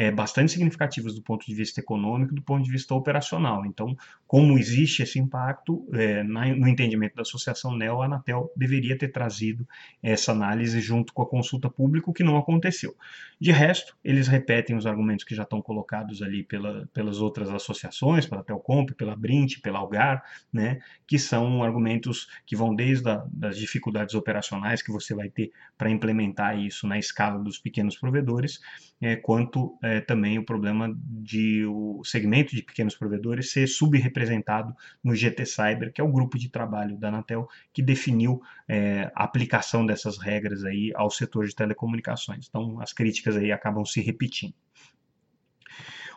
é, 0.00 0.10
bastante 0.10 0.52
significativas 0.52 1.14
do 1.14 1.20
ponto 1.20 1.44
de 1.44 1.54
vista 1.54 1.78
econômico, 1.78 2.34
do 2.34 2.40
ponto 2.40 2.64
de 2.64 2.70
vista 2.70 2.94
operacional. 2.94 3.66
Então, 3.66 3.94
como 4.26 4.58
existe 4.58 5.02
esse 5.02 5.18
impacto, 5.18 5.86
é, 5.92 6.22
na, 6.22 6.46
no 6.54 6.66
entendimento 6.66 7.16
da 7.16 7.20
Associação 7.20 7.76
NEL, 7.76 8.00
a 8.00 8.06
Anatel 8.06 8.50
deveria 8.56 8.96
ter 8.96 9.08
trazido 9.08 9.68
essa 10.02 10.32
análise 10.32 10.80
junto 10.80 11.12
com 11.12 11.20
a 11.20 11.28
consulta 11.28 11.68
pública, 11.68 12.08
o 12.08 12.14
que 12.14 12.24
não 12.24 12.38
aconteceu. 12.38 12.96
De 13.38 13.52
resto, 13.52 13.94
eles 14.02 14.26
repetem 14.26 14.74
os 14.74 14.86
argumentos 14.86 15.24
que 15.24 15.34
já 15.34 15.42
estão 15.42 15.60
colocados 15.60 16.22
ali 16.22 16.42
pela, 16.44 16.88
pelas 16.94 17.20
outras 17.20 17.50
associações, 17.50 18.24
pela 18.24 18.42
Telcomp, 18.42 18.92
pela 18.94 19.14
Brint, 19.14 19.60
pela 19.60 19.80
Algar, 19.80 20.22
né, 20.50 20.78
que 21.06 21.18
são 21.18 21.62
argumentos 21.62 22.26
que 22.46 22.56
vão 22.56 22.74
desde 22.74 23.08
a, 23.10 23.22
das 23.30 23.58
dificuldades 23.58 24.14
operacionais 24.14 24.80
que 24.80 24.90
você 24.90 25.14
vai 25.14 25.28
ter 25.28 25.52
para 25.76 25.90
implementar 25.90 26.58
isso 26.58 26.86
na 26.86 26.98
escala 26.98 27.38
dos 27.42 27.58
pequenos 27.58 27.96
provedores, 27.98 28.60
é, 29.00 29.16
quanto 29.16 29.76
é, 29.82 29.89
também 29.98 30.38
o 30.38 30.44
problema 30.44 30.94
de 30.96 31.64
o 31.64 32.02
segmento 32.04 32.54
de 32.54 32.62
pequenos 32.62 32.94
provedores 32.94 33.50
ser 33.50 33.66
subrepresentado 33.66 34.74
no 35.02 35.14
GT 35.14 35.46
Cyber, 35.46 35.90
que 35.92 36.00
é 36.00 36.04
o 36.04 36.12
grupo 36.12 36.38
de 36.38 36.50
trabalho 36.50 36.98
da 36.98 37.08
Anatel 37.08 37.48
que 37.72 37.82
definiu 37.82 38.42
é, 38.68 39.10
a 39.14 39.24
aplicação 39.24 39.86
dessas 39.86 40.18
regras 40.18 40.64
aí 40.64 40.92
ao 40.94 41.10
setor 41.10 41.46
de 41.46 41.54
telecomunicações. 41.54 42.46
Então, 42.48 42.80
as 42.80 42.92
críticas 42.92 43.36
aí 43.36 43.50
acabam 43.50 43.84
se 43.84 44.00
repetindo. 44.02 44.54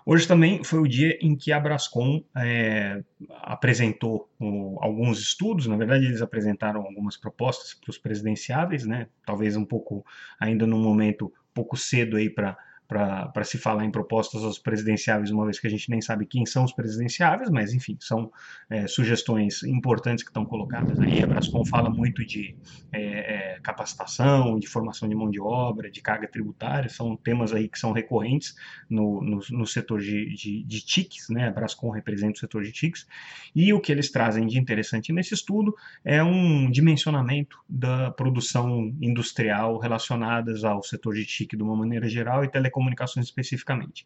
Hoje 0.05 0.27
também 0.27 0.63
foi 0.63 0.79
o 0.79 0.87
dia 0.87 1.17
em 1.21 1.33
que 1.33 1.53
a 1.53 1.59
Brascom 1.59 2.21
é, 2.35 3.01
apresentou 3.41 4.29
o, 4.37 4.77
alguns 4.81 5.19
estudos, 5.19 5.65
na 5.65 5.77
verdade 5.77 6.05
eles 6.05 6.21
apresentaram 6.21 6.81
algumas 6.81 7.15
propostas 7.15 7.73
para 7.73 7.89
os 7.89 7.97
presidenciáveis, 7.97 8.85
né? 8.85 9.07
talvez 9.25 9.55
um 9.55 9.63
pouco 9.63 10.05
ainda 10.37 10.67
num 10.67 10.81
momento 10.81 11.31
pouco 11.53 11.77
cedo 11.77 12.17
aí 12.17 12.29
para 12.29 12.57
para 12.93 13.43
se 13.43 13.57
falar 13.57 13.83
em 13.83 13.91
propostas 13.91 14.43
aos 14.43 14.59
presidenciáveis, 14.59 15.31
uma 15.31 15.45
vez 15.45 15.59
que 15.59 15.65
a 15.65 15.69
gente 15.69 15.89
nem 15.89 15.99
sabe 15.99 16.25
quem 16.25 16.45
são 16.45 16.63
os 16.63 16.71
presidenciáveis, 16.71 17.49
mas 17.49 17.73
enfim, 17.73 17.97
são 17.99 18.31
é, 18.69 18.85
sugestões 18.87 19.63
importantes 19.63 20.23
que 20.23 20.29
estão 20.29 20.45
colocadas 20.45 20.99
aí. 20.99 21.23
A 21.23 21.27
Brascom 21.27 21.65
fala 21.65 21.89
muito 21.89 22.23
de 22.25 22.55
é, 22.91 23.55
é, 23.55 23.59
capacitação, 23.61 24.59
de 24.59 24.67
formação 24.67 25.09
de 25.09 25.15
mão 25.15 25.29
de 25.29 25.41
obra, 25.41 25.89
de 25.89 26.01
carga 26.01 26.27
tributária, 26.27 26.89
são 26.89 27.15
temas 27.15 27.53
aí 27.53 27.67
que 27.67 27.79
são 27.79 27.91
recorrentes 27.91 28.55
no, 28.89 29.21
no, 29.21 29.39
no 29.49 29.65
setor 29.65 29.99
de, 29.99 30.33
de, 30.35 30.63
de 30.63 30.85
TICs, 30.85 31.29
né? 31.29 31.47
A 31.47 31.51
Brascom 31.51 31.89
representa 31.89 32.33
o 32.33 32.39
setor 32.39 32.63
de 32.63 32.71
TICs, 32.71 33.07
e 33.55 33.73
o 33.73 33.81
que 33.81 33.91
eles 33.91 34.11
trazem 34.11 34.45
de 34.45 34.59
interessante 34.59 35.11
nesse 35.11 35.33
estudo 35.33 35.75
é 36.05 36.23
um 36.23 36.69
dimensionamento 36.69 37.57
da 37.67 38.11
produção 38.11 38.93
industrial 39.01 39.79
relacionadas 39.79 40.63
ao 40.63 40.83
setor 40.83 41.15
de 41.15 41.25
TIC 41.25 41.57
de 41.57 41.63
uma 41.63 41.75
maneira 41.75 42.07
geral 42.07 42.43
e 42.43 42.47
telecomunicações 42.49 42.82
telecomunicações 42.83 43.25
especificamente. 43.25 44.05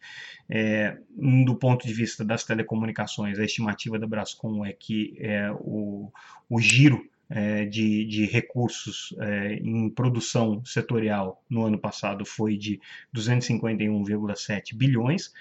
É, 0.50 0.98
do 1.46 1.56
ponto 1.56 1.88
de 1.88 1.94
vista 1.94 2.24
das 2.24 2.44
telecomunicações, 2.44 3.40
a 3.40 3.46
estimativa 3.46 3.98
da 3.98 4.08
Brascom 4.08 4.66
é 4.66 4.74
que 4.74 5.16
é, 5.20 5.52
o, 5.52 6.12
o 6.50 6.60
giro 6.60 7.04
é, 7.30 7.66
de, 7.66 8.06
de, 8.06 8.26
recursos 8.26 9.14
é, 9.20 9.56
em 9.56 9.90
produção 9.90 10.64
setorial 10.64 11.44
no 11.50 11.66
ano 11.66 11.78
passado 11.78 12.26
foi 12.26 12.58
de 12.58 12.80
251,7 13.14 14.76
bilhões. 14.76 15.32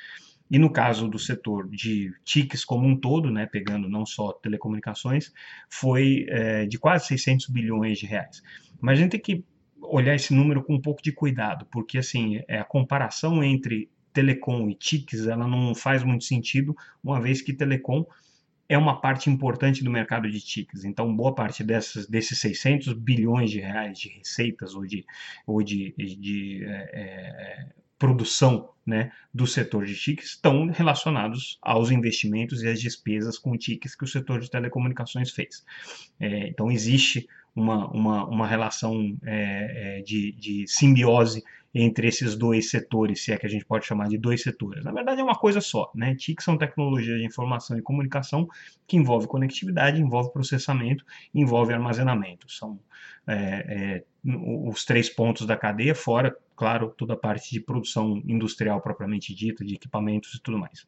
E 0.49 0.61
no 0.61 0.71
caso 0.71 1.09
do 1.09 1.19
setor 1.19 1.69
de 1.69 2.12
TICs 2.25 2.64
como 2.64 2.87
um 2.87 2.97
todo, 2.97 3.33
né, 3.33 3.47
pegando 3.47 3.88
não 3.88 4.07
só 4.07 4.33
telecomunicações, 4.33 5.33
foi 5.69 6.25
é, 6.28 6.66
de 6.66 6.78
quase 6.78 7.07
600 7.09 7.49
bilhões 7.49 7.99
de 7.99 8.07
reais. 8.07 8.43
Mas 8.81 8.99
a 8.99 9.02
gente 9.02 9.12
tem 9.12 9.21
que 9.21 9.45
olhar 9.80 10.14
esse 10.14 10.35
número 10.35 10.62
com 10.62 10.75
um 10.75 10.80
pouco 10.80 11.02
de 11.02 11.12
cuidado, 11.12 11.66
porque 11.71 11.99
assim, 11.99 12.40
é, 12.49 12.59
a 12.59 12.64
comparação 12.64 13.42
entre 13.42 13.90
telecom 14.12 14.71
e 14.71 14.75
TICs, 14.75 15.26
ela 15.26 15.47
não 15.47 15.75
faz 15.75 16.02
muito 16.02 16.25
sentido, 16.25 16.75
uma 17.04 17.21
vez 17.21 17.42
que 17.42 17.52
telecom 17.52 18.04
é 18.68 18.76
uma 18.76 19.00
parte 19.00 19.30
importante 19.30 19.85
do 19.85 19.90
mercado 19.90 20.28
de 20.28 20.40
TICs. 20.40 20.85
Então, 20.85 21.14
boa 21.14 21.35
parte 21.35 21.62
dessas, 21.62 22.09
desses 22.09 22.38
600 22.40 22.92
bilhões 22.95 23.50
de 23.50 23.61
reais 23.61 23.99
de 23.99 24.09
receitas 24.09 24.75
ou 24.75 24.85
de, 24.85 25.04
ou 25.47 25.62
de, 25.62 25.95
de 25.97 26.64
é, 26.64 26.90
é, 26.92 27.68
produção 27.99 28.71
né, 28.85 29.12
do 29.33 29.47
setor 29.47 29.85
de 29.85 29.95
TICs 29.95 30.30
estão 30.30 30.66
relacionados 30.71 31.59
aos 31.62 31.90
investimentos 31.90 32.62
e 32.62 32.68
às 32.68 32.80
despesas 32.80 33.38
com 33.38 33.56
TICs 33.56 33.95
que 33.95 34.04
o 34.04 34.09
setor 34.09 34.40
de 34.40 34.50
telecomunicações 34.50 35.30
fez. 35.30 35.64
É, 36.18 36.49
então, 36.49 36.71
existe 36.71 37.28
uma, 37.57 37.89
uma, 37.91 38.27
uma 38.27 38.47
relação 38.47 39.17
é, 39.25 39.99
é, 39.99 40.03
de, 40.03 40.33
de 40.33 40.67
simbiose 40.69 41.43
entre 41.75 42.07
esses 42.07 42.37
dois 42.37 42.71
setores, 42.71 43.23
se 43.23 43.33
é 43.33 43.37
que 43.37 43.47
a 43.47 43.49
gente 43.49 43.65
pode 43.65 43.85
chamar 43.85 44.09
de 44.09 44.17
dois 44.17 44.43
setores. 44.43 44.85
Na 44.85 44.93
verdade, 44.93 45.21
é 45.21 45.25
uma 45.25 45.35
coisa 45.35 45.61
só. 45.61 45.91
Né? 45.95 46.15
TIC 46.15 46.43
são 46.43 46.57
tecnologias 46.57 47.19
de 47.19 47.27
informação 47.27 47.77
e 47.79 47.83
comunicação 47.83 48.49
que 48.87 48.97
envolve 48.97 49.27
conectividade, 49.27 50.01
envolve 50.01 50.33
processamento, 50.33 51.05
envolve 51.35 51.75
armazenamento. 51.75 52.51
São 52.51 52.79
é, 53.27 53.35
é, 53.35 54.05
os 54.25 54.85
três 54.85 55.11
pontos 55.11 55.47
da 55.47 55.57
cadeia, 55.57 55.95
fora, 55.95 56.35
claro, 56.55 56.95
toda 56.97 57.13
a 57.13 57.19
parte 57.19 57.51
de 57.51 57.61
produção 57.61 58.23
industrial 58.27 58.81
propriamente 58.81 59.35
dita, 59.35 59.65
de 59.65 59.75
equipamentos 59.75 60.35
e 60.35 60.41
tudo 60.41 60.59
mais. 60.59 60.87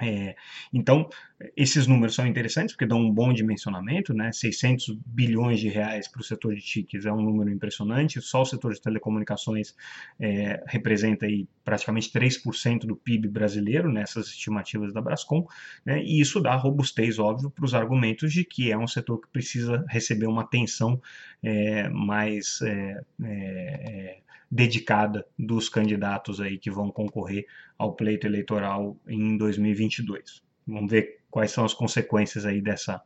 É, 0.00 0.36
então, 0.72 1.08
esses 1.56 1.86
números 1.88 2.14
são 2.14 2.26
interessantes 2.26 2.74
porque 2.74 2.86
dão 2.86 3.00
um 3.00 3.12
bom 3.12 3.32
dimensionamento, 3.32 4.14
né? 4.14 4.30
600 4.30 4.96
bilhões 5.04 5.58
de 5.58 5.68
reais 5.68 6.06
para 6.06 6.20
o 6.20 6.24
setor 6.24 6.54
de 6.54 6.60
TICs 6.60 7.04
é 7.04 7.12
um 7.12 7.20
número 7.20 7.50
impressionante, 7.50 8.20
só 8.20 8.42
o 8.42 8.44
setor 8.44 8.74
de 8.74 8.80
telecomunicações 8.80 9.74
é, 10.20 10.62
representa 10.66 11.26
aí 11.26 11.48
praticamente 11.64 12.12
3% 12.12 12.86
do 12.86 12.94
PIB 12.96 13.28
brasileiro 13.28 13.92
nessas 13.92 14.28
estimativas 14.28 14.92
da 14.92 15.00
Brascom, 15.00 15.46
né? 15.84 16.00
e 16.02 16.20
isso 16.20 16.40
dá 16.40 16.54
robustez, 16.54 17.18
óbvio, 17.18 17.50
para 17.50 17.64
os 17.64 17.74
argumentos 17.74 18.32
de 18.32 18.44
que 18.44 18.70
é 18.70 18.78
um 18.78 18.86
setor 18.86 19.20
que 19.20 19.28
precisa 19.28 19.84
receber 19.88 20.26
uma 20.26 20.42
atenção 20.42 21.00
é, 21.42 21.88
mais 21.88 22.60
é, 22.62 23.00
é, 23.24 24.18
dedicada 24.50 25.26
dos 25.38 25.68
candidatos 25.68 26.40
aí 26.40 26.58
que 26.58 26.70
vão 26.70 26.90
concorrer 26.90 27.46
ao 27.76 27.94
pleito 27.94 28.26
eleitoral 28.26 28.96
em 29.06 29.36
2022. 29.36 30.42
Vamos 30.66 30.90
ver 30.90 31.18
quais 31.30 31.50
são 31.50 31.64
as 31.64 31.74
consequências 31.74 32.46
aí 32.46 32.60
dessa, 32.60 33.00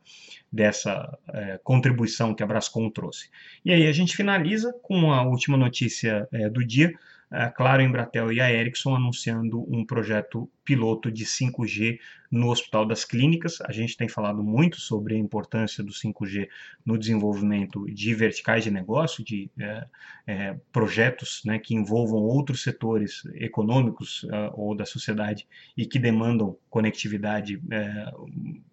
dessa 0.51 1.17
é, 1.29 1.59
contribuição 1.63 2.33
que 2.33 2.43
a 2.43 2.47
Brascom 2.47 2.89
trouxe. 2.89 3.29
E 3.63 3.71
aí 3.71 3.87
a 3.87 3.91
gente 3.91 4.15
finaliza 4.15 4.73
com 4.81 5.11
a 5.11 5.23
última 5.23 5.57
notícia 5.57 6.27
é, 6.31 6.49
do 6.49 6.65
dia, 6.65 6.93
a 7.33 7.49
Claro, 7.49 7.81
Embratel 7.81 8.31
e 8.31 8.39
a 8.39 8.51
Ericsson 8.51 8.95
anunciando 8.95 9.65
um 9.67 9.83
projeto 9.83 10.47
piloto 10.63 11.11
de 11.11 11.25
5G 11.25 11.97
no 12.31 12.49
Hospital 12.49 12.85
das 12.85 13.03
Clínicas. 13.03 13.59
A 13.61 13.71
gente 13.71 13.97
tem 13.97 14.07
falado 14.07 14.43
muito 14.43 14.79
sobre 14.79 15.15
a 15.15 15.17
importância 15.17 15.83
do 15.83 15.91
5G 15.91 16.47
no 16.85 16.95
desenvolvimento 16.95 17.85
de 17.91 18.13
verticais 18.13 18.63
de 18.63 18.69
negócio, 18.69 19.23
de 19.23 19.49
é, 19.59 19.85
é, 20.27 20.59
projetos 20.71 21.41
né, 21.43 21.57
que 21.57 21.73
envolvam 21.73 22.19
outros 22.19 22.61
setores 22.61 23.23
econômicos 23.33 24.27
é, 24.31 24.51
ou 24.53 24.75
da 24.75 24.85
sociedade 24.85 25.47
e 25.75 25.87
que 25.87 25.97
demandam 25.97 26.55
conectividade 26.69 27.59
é, 27.71 28.11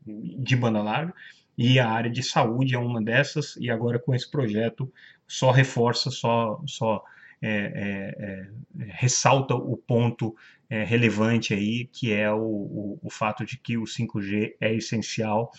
de 0.07 0.55
banda 0.55 0.83
larga. 0.83 1.14
E 1.57 1.79
a 1.79 1.88
área 1.88 2.11
de 2.11 2.23
saúde 2.23 2.75
é 2.75 2.79
uma 2.79 3.03
dessas, 3.03 3.57
e 3.57 3.70
agora 3.70 3.99
com 3.99 4.14
esse 4.14 4.31
projeto 4.31 4.90
só 5.27 5.51
reforça, 5.51 6.11
só, 6.11 6.62
só 6.66 7.03
é, 7.42 7.48
é, 7.48 8.24
é, 8.24 8.92
ressalta 8.92 9.55
o 9.55 9.76
ponto 9.76 10.37
é, 10.68 10.85
relevante 10.85 11.55
aí, 11.55 11.87
que 11.87 12.12
é 12.12 12.31
o, 12.31 12.38
o, 12.38 12.98
o, 13.03 13.11
fato 13.11 13.44
de 13.44 13.57
que 13.57 13.79
o 13.79 13.85
5G 13.85 14.55
é 14.61 14.74
essencial 14.74 15.50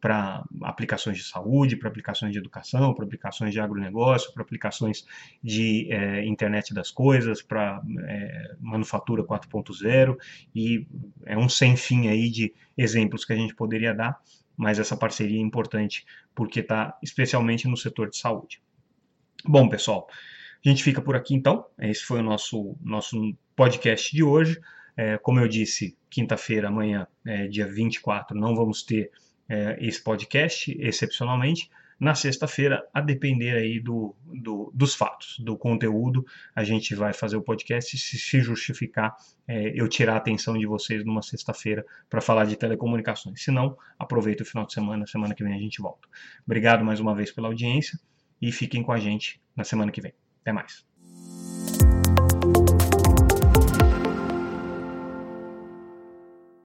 para 0.00 0.44
aplicações 0.62 1.18
de 1.18 1.24
saúde, 1.24 1.76
para 1.76 1.88
aplicações 1.88 2.32
de 2.32 2.38
educação, 2.38 2.94
para 2.94 3.04
aplicações 3.04 3.52
de 3.52 3.60
agronegócio, 3.60 4.32
para 4.32 4.42
aplicações 4.42 5.04
de 5.42 5.92
é, 5.92 6.24
internet 6.24 6.72
das 6.72 6.90
coisas, 6.90 7.42
para 7.42 7.82
é, 8.06 8.54
manufatura 8.60 9.24
4.0 9.24 10.16
e 10.54 10.86
é 11.24 11.36
um 11.36 11.48
sem 11.48 11.76
fim 11.76 12.08
aí 12.08 12.30
de 12.30 12.54
exemplos 12.76 13.24
que 13.24 13.32
a 13.32 13.36
gente 13.36 13.54
poderia 13.54 13.94
dar, 13.94 14.20
mas 14.56 14.78
essa 14.78 14.96
parceria 14.96 15.38
é 15.38 15.42
importante 15.42 16.04
porque 16.34 16.60
está 16.60 16.96
especialmente 17.02 17.66
no 17.66 17.76
setor 17.76 18.10
de 18.10 18.16
saúde. 18.16 18.62
Bom, 19.44 19.68
pessoal, 19.68 20.08
a 20.64 20.68
gente 20.68 20.82
fica 20.82 21.00
por 21.00 21.16
aqui 21.16 21.34
então. 21.34 21.66
Esse 21.78 22.02
foi 22.02 22.20
o 22.20 22.22
nosso, 22.22 22.76
nosso 22.80 23.16
podcast 23.54 24.14
de 24.14 24.22
hoje. 24.22 24.60
É, 24.96 25.18
como 25.18 25.38
eu 25.40 25.48
disse, 25.48 25.96
quinta-feira, 26.08 26.68
amanhã, 26.68 27.06
é, 27.24 27.46
dia 27.46 27.66
24, 27.66 28.38
não 28.38 28.54
vamos 28.54 28.82
ter 28.82 29.10
é, 29.48 29.76
esse 29.80 30.02
podcast, 30.02 30.74
excepcionalmente. 30.80 31.70
Na 31.98 32.14
sexta-feira, 32.14 32.86
a 32.92 33.00
depender 33.00 33.52
aí 33.52 33.80
do, 33.80 34.14
do, 34.26 34.70
dos 34.74 34.94
fatos, 34.94 35.38
do 35.38 35.56
conteúdo, 35.56 36.26
a 36.54 36.62
gente 36.62 36.94
vai 36.94 37.14
fazer 37.14 37.36
o 37.36 37.42
podcast. 37.42 37.96
Se 37.96 38.18
se 38.18 38.40
justificar, 38.40 39.16
é, 39.48 39.72
eu 39.74 39.88
tirar 39.88 40.14
a 40.14 40.16
atenção 40.18 40.58
de 40.58 40.66
vocês 40.66 41.04
numa 41.04 41.22
sexta-feira 41.22 41.86
para 42.10 42.20
falar 42.20 42.44
de 42.44 42.56
telecomunicações. 42.56 43.42
Se 43.42 43.50
não, 43.50 43.78
aproveita 43.98 44.42
o 44.42 44.46
final 44.46 44.66
de 44.66 44.74
semana, 44.74 45.06
semana 45.06 45.34
que 45.34 45.42
vem 45.42 45.54
a 45.54 45.58
gente 45.58 45.80
volta. 45.80 46.06
Obrigado 46.44 46.84
mais 46.84 47.00
uma 47.00 47.14
vez 47.14 47.30
pela 47.30 47.48
audiência 47.48 47.98
e 48.42 48.52
fiquem 48.52 48.82
com 48.82 48.92
a 48.92 48.98
gente 48.98 49.40
na 49.56 49.64
semana 49.64 49.90
que 49.90 50.02
vem. 50.02 50.12
Até 50.46 50.52
mais. 50.52 50.85